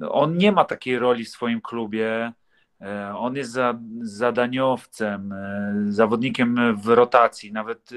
[0.00, 2.32] on nie ma takiej roli w swoim klubie.
[2.80, 7.52] E, On jest za, zadaniowcem, e, zawodnikiem w rotacji.
[7.52, 7.96] Nawet e,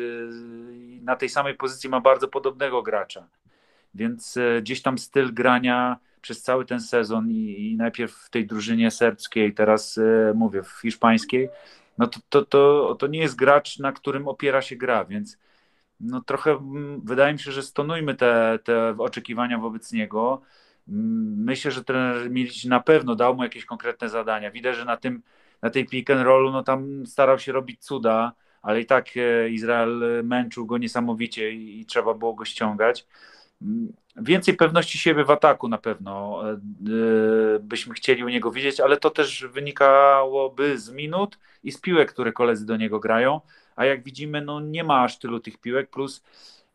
[1.02, 3.28] na tej samej pozycji ma bardzo podobnego gracza.
[3.96, 8.92] Więc gdzieś tam styl grania przez cały ten sezon i, i najpierw w tej drużynie
[8.92, 10.00] serbskiej, teraz
[10.36, 11.50] mówię w hiszpańskiej,
[11.98, 15.38] no to, to, to, to nie jest gracz, na którym opiera się gra, więc
[16.00, 16.60] no trochę
[17.04, 20.42] wydaje mi się, że stonujmy te, te oczekiwania wobec niego.
[21.38, 24.52] Myślę, że trener Milic na pewno dał mu jakieś konkretne zadania.
[24.52, 25.22] Widać, że na tym,
[25.62, 29.50] na tej pick and rollu, no tam starał się robić cuda, ale i tak e,
[29.50, 33.08] Izrael męczył go niesamowicie i, i trzeba było go ściągać.
[33.62, 36.60] Mm, Więcej pewności siebie w ataku na pewno e, e,
[37.60, 42.32] byśmy chcieli u niego widzieć, ale to też wynikałoby z minut i z piłek, które
[42.32, 43.42] koledzy do niego grają,
[43.76, 46.24] a jak widzimy, no nie ma aż tylu tych piłek, plus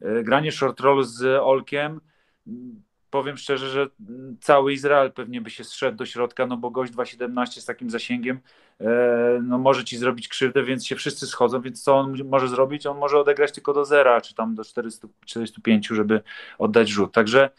[0.00, 2.00] e, granie short rollu z Olkiem,
[2.46, 2.82] mm,
[3.14, 3.86] powiem szczerze, że
[4.40, 8.40] cały Izrael pewnie by się zszedł do środka, no bo gość 2,17 z takim zasięgiem
[8.80, 8.86] e,
[9.42, 12.86] no może ci zrobić krzywdę, więc się wszyscy schodzą, więc co on może zrobić?
[12.86, 16.20] On może odegrać tylko do zera, czy tam do 400, 45, żeby
[16.58, 17.12] oddać rzut.
[17.12, 17.50] Także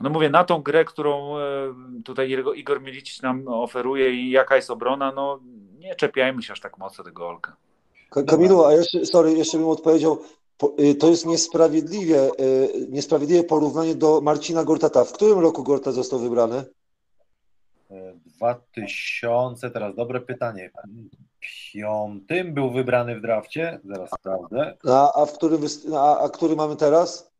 [0.00, 1.42] no mówię, na tą grę, którą e,
[2.04, 5.40] tutaj Igor- Milicic nam oferuje i jaka jest obrona, no
[5.78, 7.56] nie czepiajmy się aż tak mocno tego Olka.
[8.10, 10.24] Ka- Kamilu, a jeszcze, sorry, jeszcze bym odpowiedział, po-
[10.98, 15.04] to jest niesprawiedliwie, y, niesprawiedliwe porównanie do Marcina Gortata.
[15.04, 16.64] W którym roku Gortat został wybrany?
[17.90, 20.70] E, 2000, teraz dobre pytanie.
[21.72, 24.76] Piątym był wybrany w drafcie, zaraz sprawdzę.
[24.88, 25.60] A, a w którym,
[25.94, 27.30] a, a który mamy teraz?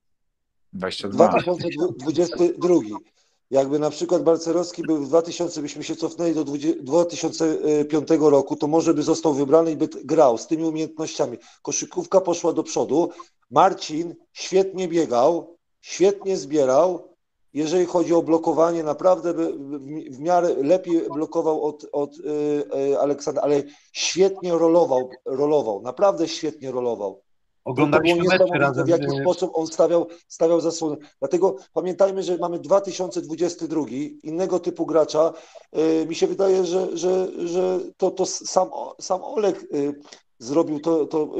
[0.72, 1.28] 22.
[1.28, 2.74] 2022.
[3.50, 8.66] Jakby na przykład Balcerowski był w 2000, byśmy się cofnęli do 20 2005 roku, to
[8.66, 11.38] może by został wybrany i by grał z tymi umiejętnościami.
[11.62, 13.08] Koszykówka poszła do przodu.
[13.50, 17.16] Marcin świetnie biegał, świetnie zbierał.
[17.54, 22.22] Jeżeli chodzi o blokowanie, naprawdę by w- w miarę lepiej blokował od, od y,
[22.92, 27.22] y, Aleksandra, ale świetnie rolował, rolował, naprawdę świetnie rolował.
[27.66, 28.86] Oglądaliśmy mecz niesamowite, razem.
[28.86, 30.96] w jaki sposób on stawiał, stawiał zasłony.
[31.18, 33.84] Dlatego pamiętajmy, że mamy 2022,
[34.22, 35.32] innego typu gracza.
[35.72, 38.68] Yy, Mi się wydaje, że, że, że to, to sam,
[39.00, 39.94] sam Olek yy,
[40.38, 41.30] zrobił to, to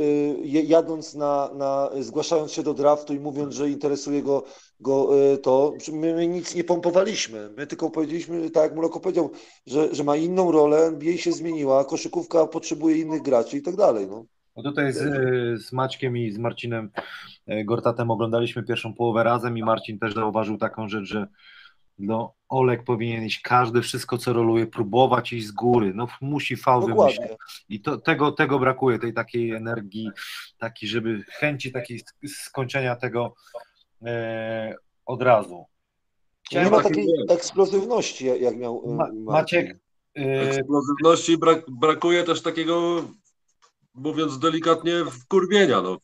[0.42, 4.42] je- jadąc na, na, zgłaszając się do draftu i mówiąc, że interesuje go,
[4.80, 5.10] go
[5.42, 5.72] to.
[5.92, 7.50] My, my nic nie pompowaliśmy.
[7.56, 9.30] My tylko powiedzieliśmy, tak jak Mroko powiedział,
[9.66, 14.06] że, że ma inną rolę, NBA się zmieniła, koszykówka potrzebuje innych graczy i tak dalej.
[14.06, 14.24] No.
[14.56, 14.98] No tutaj z,
[15.66, 16.90] z Maćkiem i z Marcinem
[17.46, 21.26] e, Gortatem oglądaliśmy pierwszą połowę razem i Marcin też zauważył taką rzecz, że
[21.98, 25.92] no, Olek powinien iść każdy, wszystko co roluje, próbować iść z góry.
[25.94, 27.28] No musi fał wymyślić.
[27.68, 30.10] I to, tego, tego brakuje, tej takiej energii,
[30.58, 33.34] takiej, żeby chęci takiej sk- skończenia tego
[34.06, 34.74] e,
[35.06, 35.64] od razu.
[36.52, 38.82] Nie ma taki takiej eksplozywności, jak- miał.
[38.90, 39.08] y, Ma.
[39.14, 39.76] Maciek,
[40.18, 43.04] e, Eksplozywności brak, brakuje też takiego,
[43.96, 45.82] mówiąc delikatnie, wkurwienia.
[45.82, 45.98] No.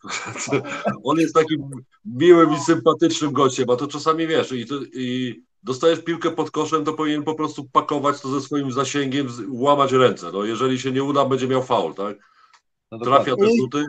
[1.05, 1.71] On jest takim
[2.05, 6.85] miłym i sympatycznym gościem, a to czasami wiesz, i, to, i dostajesz piłkę pod koszem,
[6.85, 10.33] to powinien po prostu pakować to ze swoim zasięgiem, łamać ręce.
[10.33, 12.17] No, jeżeli się nie uda, będzie miał faul, tak?
[12.93, 13.55] no Trafia dokładnie.
[13.55, 13.85] te rzuty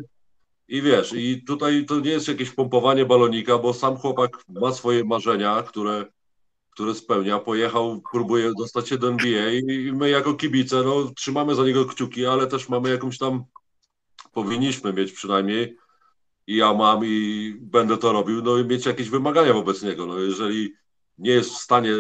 [0.68, 5.04] i wiesz, i tutaj to nie jest jakieś pompowanie balonika, bo sam chłopak ma swoje
[5.04, 6.06] marzenia, które
[6.74, 11.63] które spełnia, pojechał, próbuje dostać się do NBA i my jako kibice, no trzymamy za
[11.63, 13.44] niego kciuki, ale też mamy jakąś tam,
[14.34, 15.78] powinniśmy mieć przynajmniej
[16.48, 20.19] i ja mam i będę to robił, no i mieć jakieś wymagania wobec niego, no
[20.19, 20.74] jeżeli
[21.17, 21.91] nie jest w stanie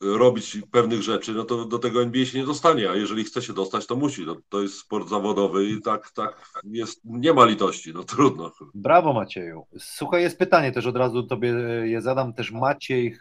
[0.00, 3.52] robić pewnych rzeczy, no to do tego NBA się nie dostanie, a jeżeli chce się
[3.52, 4.26] dostać, to musi.
[4.26, 8.52] No, to jest sport zawodowy i tak, tak jest, nie ma litości, no trudno.
[8.74, 9.66] Brawo Macieju.
[9.78, 11.48] Słuchaj, jest pytanie też od razu tobie
[11.84, 13.16] je zadam, też Maciej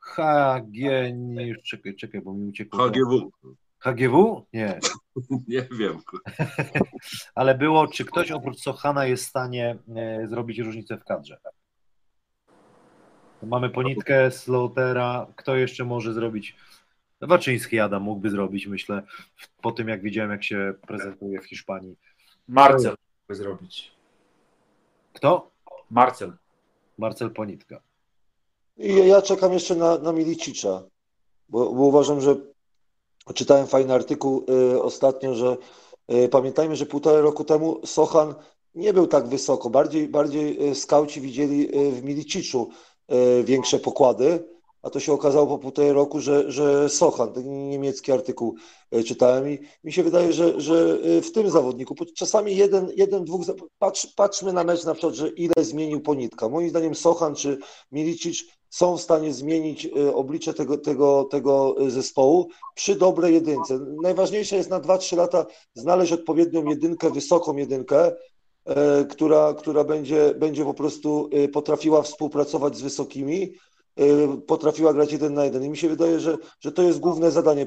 [0.00, 1.12] HG,
[1.64, 2.88] czekaj, czekaj, bo mi uciekło.
[2.88, 3.32] HGW,
[3.82, 4.46] HGW?
[4.52, 4.80] Nie,
[5.48, 6.00] nie wiem.
[7.34, 11.38] ale było, czy ktoś oprócz Sochana jest w stanie e, zrobić różnicę w kadrze?
[13.42, 16.56] Mamy Ponitkę, Slotera, kto jeszcze może zrobić?
[17.20, 19.02] Waczyński Adam mógłby zrobić, myślę,
[19.62, 21.96] po tym jak widziałem, jak się prezentuje w Hiszpanii.
[22.48, 22.94] Marcel
[23.28, 23.92] by zrobić.
[25.12, 25.50] Kto?
[25.90, 26.32] Marcel.
[26.98, 27.80] Marcel Ponitka.
[28.76, 30.82] I ja czekam jeszcze na, na Milicicza,
[31.48, 32.36] bo, bo uważam, że
[33.34, 35.56] czytałem fajny artykuł y, ostatnio, że
[36.12, 38.34] y, pamiętajmy, że półtora roku temu Sochan
[38.74, 39.70] nie był tak wysoko.
[39.70, 42.68] Bardziej, bardziej y, skauci widzieli w Miliciczu
[43.44, 44.44] większe pokłady,
[44.82, 48.54] a to się okazało po półtorej roku, że, że Sochan, ten niemiecki artykuł
[49.06, 53.42] czytałem i mi się wydaje, że, że w tym zawodniku, czasami jeden, jeden dwóch,
[53.78, 56.48] patrz, patrzmy na mecz na przykład, że ile zmienił Ponitka.
[56.48, 57.58] Moim zdaniem Sochan czy
[57.92, 63.78] Milicic są w stanie zmienić y, oblicze tego, tego, tego y, zespołu przy dobrej jedynce.
[64.02, 68.12] Najważniejsze jest na 2-3 lata znaleźć odpowiednią jedynkę, wysoką jedynkę,
[68.64, 73.54] e, która, która będzie, będzie po prostu potrafiła współpracować z wysokimi,
[74.46, 75.64] potrafiła grać jeden na jeden.
[75.64, 77.66] I mi się wydaje, że, że to jest główne zadanie.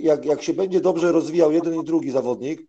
[0.00, 2.64] Jak, jak się będzie dobrze rozwijał jeden i drugi zawodnik, e,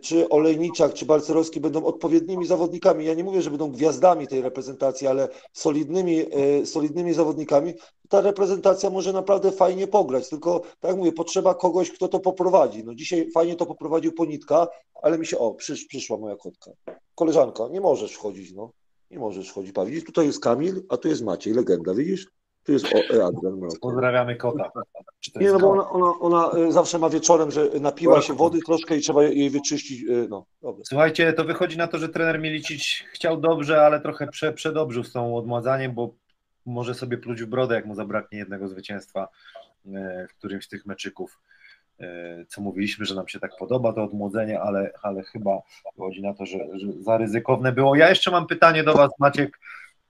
[0.00, 3.04] czy Olejniczak, czy Balcerowski będą odpowiednimi zawodnikami.
[3.04, 7.74] Ja nie mówię, że będą gwiazdami tej reprezentacji, ale solidnymi, e, solidnymi zawodnikami.
[8.08, 12.84] Ta reprezentacja może naprawdę fajnie pograć, tylko tak jak mówię, potrzeba kogoś, kto to poprowadzi.
[12.84, 14.68] No dzisiaj fajnie to poprowadził Ponitka,
[15.02, 16.70] ale mi się, o, przysz, przyszła moja kotka.
[17.14, 18.70] Koleżanka, nie możesz wchodzić, no.
[19.10, 19.90] Nie możesz wchodzić, Paweł.
[19.90, 22.26] Widzisz, tutaj jest Kamil, a tu jest Maciej, legenda, widzisz?
[22.66, 23.60] Tu jest o, e, Adrian.
[23.60, 23.68] No.
[23.80, 24.70] Pozdrawiamy kota.
[25.40, 28.96] Nie, no bo ona, ona, ona y, zawsze ma wieczorem, że napiła się wody troszkę
[28.96, 30.02] i trzeba jej wyczyścić.
[30.02, 30.84] y, No, dobra.
[30.84, 35.12] Słuchajcie, to wychodzi na to, że trener Milicic chciał dobrze, ale trochę prze, przedobrzył z
[35.12, 36.14] tą odmładzaniem, bo
[36.66, 39.28] może sobie pluć w brodę, jak mu zabraknie jednego zwycięstwa
[39.94, 41.40] e, w którymś z tych meczyków.
[42.00, 45.58] E, Co mówiliśmy, że nam się tak podoba to odmłodzenie, ale, ale chyba
[45.96, 47.96] wychodzi na to, że, że za ryzykowne było.
[47.96, 49.58] Ja jeszcze mam pytanie do Was, Maciek,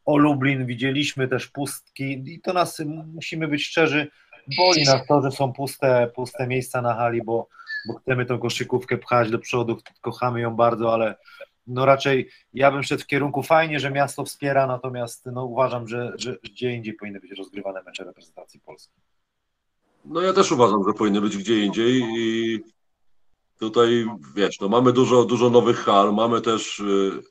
[0.07, 0.67] o Lublin.
[0.67, 2.83] Widzieliśmy też pustki i to nas,
[3.15, 4.11] musimy być szczerzy,
[4.59, 7.49] boli nas to, że są puste, puste miejsca na hali, bo
[7.87, 11.17] bo chcemy tą koszykówkę pchać do przodu, kochamy ją bardzo, ale
[11.67, 16.13] no raczej ja bym szedł w kierunku fajnie, że miasto wspiera, natomiast no uważam, że,
[16.19, 18.95] że gdzie indziej powinny być rozgrywane mecze reprezentacji Polski.
[20.05, 22.59] No ja też uważam, że powinny być gdzie indziej i
[23.59, 27.23] tutaj wiesz, no mamy dużo, dużo nowych hal, mamy też y,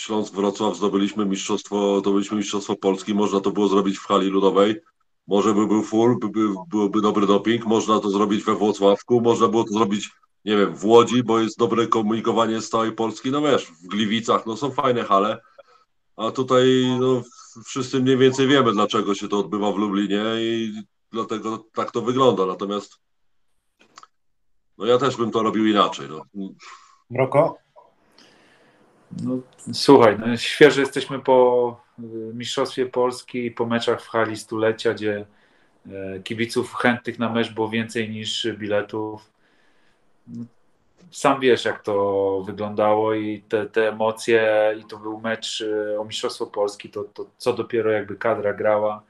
[0.00, 4.80] Śląsk Wrocław zdobyliśmy mistrzostwo, zdobyliśmy mistrzostwo Polski, można to było zrobić w hali ludowej,
[5.26, 9.48] może by był full, by, by, byłby dobry doping, można to zrobić we Włocławku, można
[9.48, 10.10] było to zrobić,
[10.44, 14.46] nie wiem, w Łodzi, bo jest dobre komunikowanie z całej Polski, no wiesz, w Gliwicach,
[14.46, 15.40] no są fajne hale,
[16.16, 17.22] a tutaj no,
[17.64, 20.72] wszyscy mniej więcej wiemy, dlaczego się to odbywa w Lublinie i
[21.12, 22.46] dlatego tak to wygląda.
[22.46, 22.98] Natomiast
[24.78, 26.08] no ja też bym to robił inaczej.
[26.08, 26.48] No.
[27.10, 27.58] Mroko?
[29.22, 29.38] No,
[29.72, 32.02] słuchaj, no, świeżo jesteśmy po y,
[32.34, 35.26] Mistrzostwie Polski i po meczach w hali stulecia, gdzie
[35.92, 39.30] e, kibiców chętnych na mecz było więcej niż biletów.
[40.28, 40.44] No,
[41.10, 46.04] Sam wiesz, jak to wyglądało i te, te emocje, i to był mecz y, o
[46.04, 49.02] Mistrzostwo Polski, to, to co dopiero jakby kadra grała,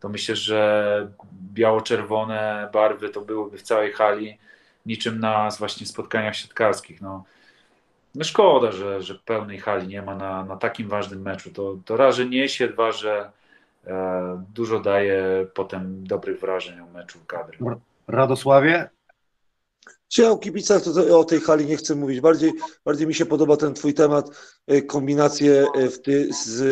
[0.00, 1.10] to myślę, że
[1.54, 4.38] biało-czerwone barwy to byłyby w całej hali,
[4.86, 7.00] niczym na właśnie spotkaniach siatkarskich.
[7.00, 7.24] No,
[8.14, 11.50] no szkoda, że, że pełnej hali nie ma na, na takim ważnym meczu.
[11.50, 13.30] To, to raz, że niesie, dwa, że
[13.86, 17.58] e, dużo daje potem dobrych wrażeń o meczu kadry.
[18.08, 18.90] Radosławie?
[20.08, 22.20] Czy ja o kibicach to, to o tej hali nie chcę mówić.
[22.20, 22.52] Bardziej,
[22.84, 24.30] bardziej mi się podoba ten twój temat,
[24.66, 26.64] e, kombinacje e, w ty, z, e,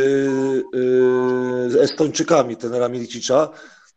[1.71, 3.49] z Estończykami, tenera Milicicza.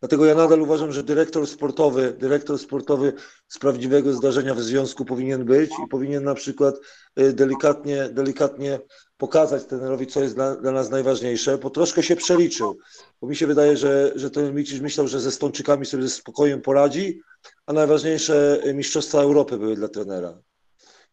[0.02, 3.14] Dlatego ja nadal uważam, że dyrektor sportowy, dyrektor sportowy
[3.48, 6.76] z prawdziwego zdarzenia w związku powinien być i powinien na przykład
[7.16, 8.80] e, delikatnie, delikatnie
[9.18, 12.78] pokazać trenerowi, co jest dla, dla nas najważniejsze, bo troszkę się przeliczył.
[13.22, 16.62] Bo mi się wydaje, że, że ten Milicic myślał, że ze Stończykami sobie ze spokojem
[16.62, 17.22] poradzi,
[17.66, 20.42] a najważniejsze Mistrzostwa Europy były dla trenera.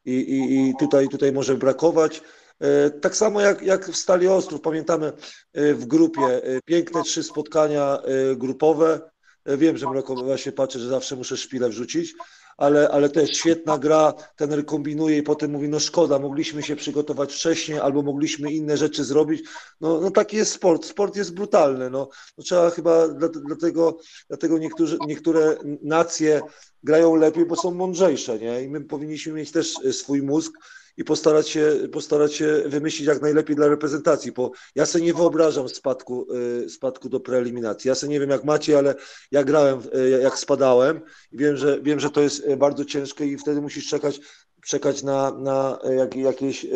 [0.04, 2.22] I, i, i tutaj, tutaj może brakować.
[2.60, 5.12] E, Tak samo jak, jak w Stali Ostrów, pamiętamy
[5.52, 7.98] e, w grupie e, piękne trzy spotkania
[8.36, 9.10] grupowe.
[9.46, 12.14] Wiem, że Mroko właśnie patrzy, że zawsze muszę szpilę wrzucić,
[12.56, 16.76] ale, ale to jest świetna gra, ten kombinuje i potem mówi, no szkoda, mogliśmy się
[16.76, 19.48] przygotować wcześniej albo mogliśmy inne rzeczy zrobić.
[19.80, 23.98] No, no taki jest sport, sport jest brutalny, no, no trzeba chyba, dla- dlatego,
[24.28, 26.40] dlatego niektórzy, niektóre nacje
[26.82, 28.62] grają lepiej, bo są mądrzejsze, nie?
[28.62, 30.52] I my powinniśmy mieć też swój mózg
[30.98, 35.68] i postarać się, postarać się wymyślić jak najlepiej dla reprezentacji, bo ja sobie nie wyobrażam
[35.68, 36.26] spadku,
[36.64, 37.88] y, spadku do preeliminacji.
[37.88, 38.94] Ja sobie nie wiem jak macie, ale
[39.30, 41.00] ja grałem, y, jak spadałem
[41.32, 44.20] i wiem, że, wiem, że to jest y, bardzo ciężkie i wtedy musisz czekać,
[44.64, 46.66] czekać na, na jak, jakieś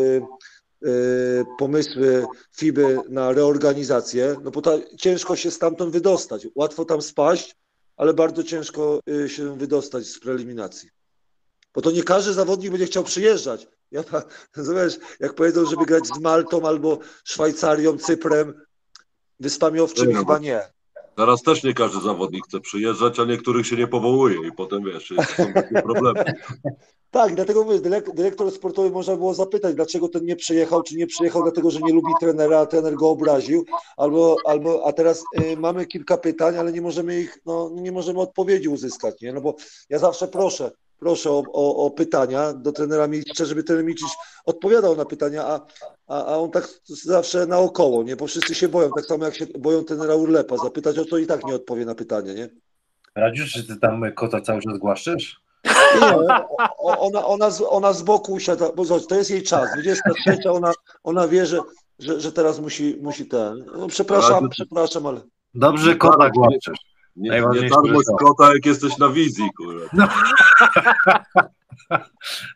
[1.59, 6.49] pomysły FIBY na reorganizację, no bo ta, ciężko się stamtąd wydostać.
[6.55, 7.57] Łatwo tam spaść,
[7.97, 10.89] ale bardzo ciężko się wydostać z preeliminacji.
[11.75, 13.69] Bo to nie każdy zawodnik będzie chciał przyjeżdżać.
[13.93, 14.03] Ja,
[14.57, 18.55] rozumiesz, jak powiedzą, żeby grać z Maltą albo Szwajcarią, Cyprem,
[19.41, 20.61] Wyspami Owczymi, No, chyba nie.
[21.17, 25.13] Teraz też nie każdy zawodnik chce przyjeżdżać, a niektórych się nie powołuje i potem wiesz,
[25.37, 26.25] są takie problemy.
[27.11, 31.07] Tak, dlatego mówię, dyrek- dyrektor sportowy można było zapytać, dlaczego ten nie przyjechał, czy nie
[31.07, 33.65] przyjechał, dlatego że nie lubi trenera, a trener go obraził,
[33.97, 38.21] albo, albo a teraz y, mamy kilka pytań, ale nie możemy ich, no, nie możemy
[38.21, 39.33] odpowiedzi uzyskać, nie?
[39.33, 39.55] No bo
[39.89, 40.71] ja zawsze proszę,
[41.03, 44.09] proszę o, o, o pytania do trenera Milicicia, żeby trener Milicic
[44.45, 45.61] odpowiadał na pytania, a,
[46.07, 46.69] a, a on tak
[47.05, 48.17] zawsze naokoło, nie?
[48.17, 51.27] Bo wszyscy się boją, tak samo jak się boją trenera Urlepa, zapytać o to i
[51.27, 52.49] tak nie odpowie na pytanie, nie?
[53.15, 55.41] Radzisz, czy ty tam kota cały czas głaszczysz?
[56.01, 56.17] Nie,
[56.79, 60.73] ona, ona, z, ona z boku usiada, bo zobacz, to jest jej czas, 23, ona,
[61.05, 61.59] ona wie, że,
[61.99, 63.65] że, że teraz musi, musi ten.
[63.79, 65.21] No, przepraszam, Ale- przepraszam, ale.
[65.55, 66.92] Dobrze kota głaszczysz.
[67.17, 68.17] Nie, nie to.
[68.17, 69.87] kota, jak jesteś na wizji, kurwa.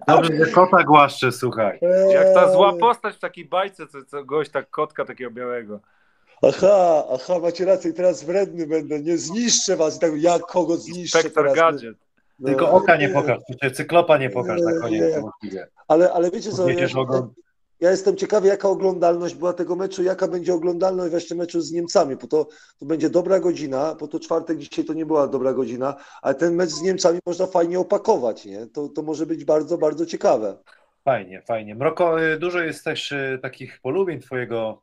[0.09, 1.79] Dobrze, że kota głaszczę, słuchaj.
[2.13, 5.81] Jak ta zła postać w takiej bajce, co, co gość tak kotka takiego białego.
[6.43, 9.99] Aha, aha, macie rację, teraz wredny będę, nie zniszczę was.
[9.99, 11.57] Tak, jak kogo zniszczę Inspektor teraz?
[11.57, 11.97] Gadżet.
[12.39, 15.15] No, Tylko oka nie pokaż, czy cyklopa nie pokaż na koniec.
[15.43, 15.67] Nie.
[15.89, 16.89] Ale, ale wiecie co, ja,
[17.81, 22.17] ja jestem ciekawy, jaka oglądalność była tego meczu, jaka będzie oglądalność właśnie meczu z Niemcami,
[22.17, 22.49] bo to,
[22.79, 26.55] to będzie dobra godzina, bo to czwartek dzisiaj to nie była dobra godzina, ale ten
[26.55, 28.67] mecz z Niemcami można fajnie opakować, nie?
[28.67, 30.59] To, to może być bardzo, bardzo ciekawe.
[31.05, 31.75] Fajnie, fajnie.
[31.75, 34.83] Mroko, y, dużo jest też y, takich polubień twojego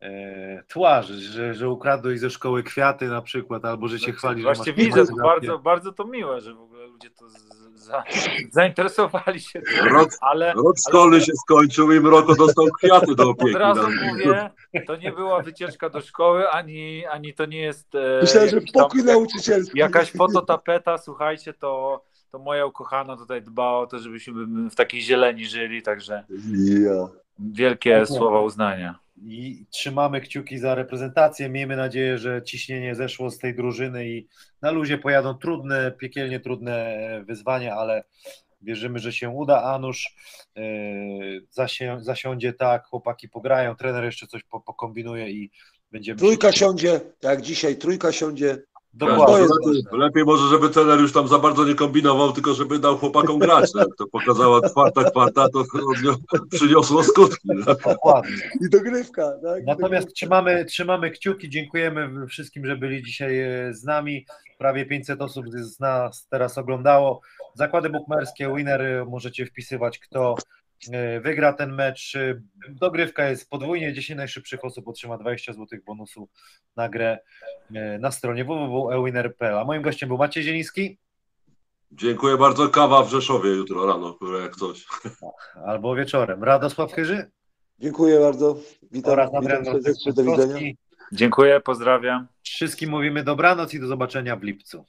[0.00, 4.42] e, tła, że, że, że ukradłeś ze szkoły kwiaty na przykład, albo że się chwali,
[4.42, 7.49] że masz Właśnie widzę, bardzo, bardzo to miłe, że w ogóle ludzie to z,
[7.90, 8.04] za,
[8.50, 13.50] zainteresowali się tym, Rok, ale rok szkolny się skończył i Mroko dostał kwiaty do opieki.
[13.50, 14.50] od razu mówię,
[14.86, 19.04] to nie była wycieczka do szkoły, ani, ani to nie jest e, Myślałem, że pokój
[19.04, 19.78] nauczycielski.
[19.78, 25.46] jakaś fototapeta, słuchajcie, to, to moja ukochana tutaj dba o to, żebyśmy w takiej zieleni
[25.46, 26.24] żyli, także
[27.38, 28.98] wielkie słowa uznania.
[29.22, 31.48] I trzymamy kciuki za reprezentację.
[31.48, 34.28] Miejmy nadzieję, że ciśnienie zeszło z tej drużyny i
[34.62, 36.96] na luzie pojadą trudne, piekielnie trudne
[37.26, 38.04] wyzwania, ale
[38.62, 39.62] wierzymy, że się uda.
[39.62, 40.14] Anusz
[41.50, 45.50] zasie, zasiądzie tak, chłopaki pograją, trener jeszcze coś po, pokombinuje i
[45.92, 46.18] będziemy.
[46.18, 48.58] Trójka siądzie, jak dzisiaj, trójka siądzie.
[48.94, 49.46] Dokładnie.
[49.66, 53.38] Lepiej, lepiej może, żeby trener już tam za bardzo nie kombinował, tylko żeby dał chłopakom
[53.38, 53.70] grać.
[53.74, 56.16] Jak to pokazała czwarta, kwarta, to odnio-
[56.50, 57.48] przyniosło skutki.
[57.48, 57.74] No.
[57.84, 58.50] Dokładnie.
[58.66, 59.64] I dogrywka, tak?
[59.66, 64.26] Natomiast trzymamy, trzymamy kciuki, dziękujemy wszystkim, że byli dzisiaj e, z nami.
[64.58, 67.20] Prawie 500 osób z nas teraz oglądało.
[67.54, 70.59] Zakłady bukmerskie, winery, możecie wpisywać, kto e,
[71.20, 72.16] wygra ten mecz.
[72.16, 76.28] E, Dogrywka jest podwójnie, 10 najszybszych osób otrzyma 20 zł bonusu
[76.76, 77.18] na grę
[77.74, 79.58] e, na stronie www.ewinner.pl.
[79.58, 80.98] A moim gościem był Maciej Zieliński
[81.92, 82.68] Dziękuję bardzo.
[82.68, 84.86] Kawa w Rzeszowie jutro rano, jak coś.
[85.66, 86.44] albo wieczorem.
[86.44, 87.30] Radosław Chyży
[87.78, 88.56] Dziękuję bardzo.
[88.92, 90.72] Witam, oraz witam serdecznie, do widzenia.
[91.12, 92.26] Dziękuję, pozdrawiam.
[92.42, 94.84] Wszystkim mówimy dobranoc i do zobaczenia w lipcu.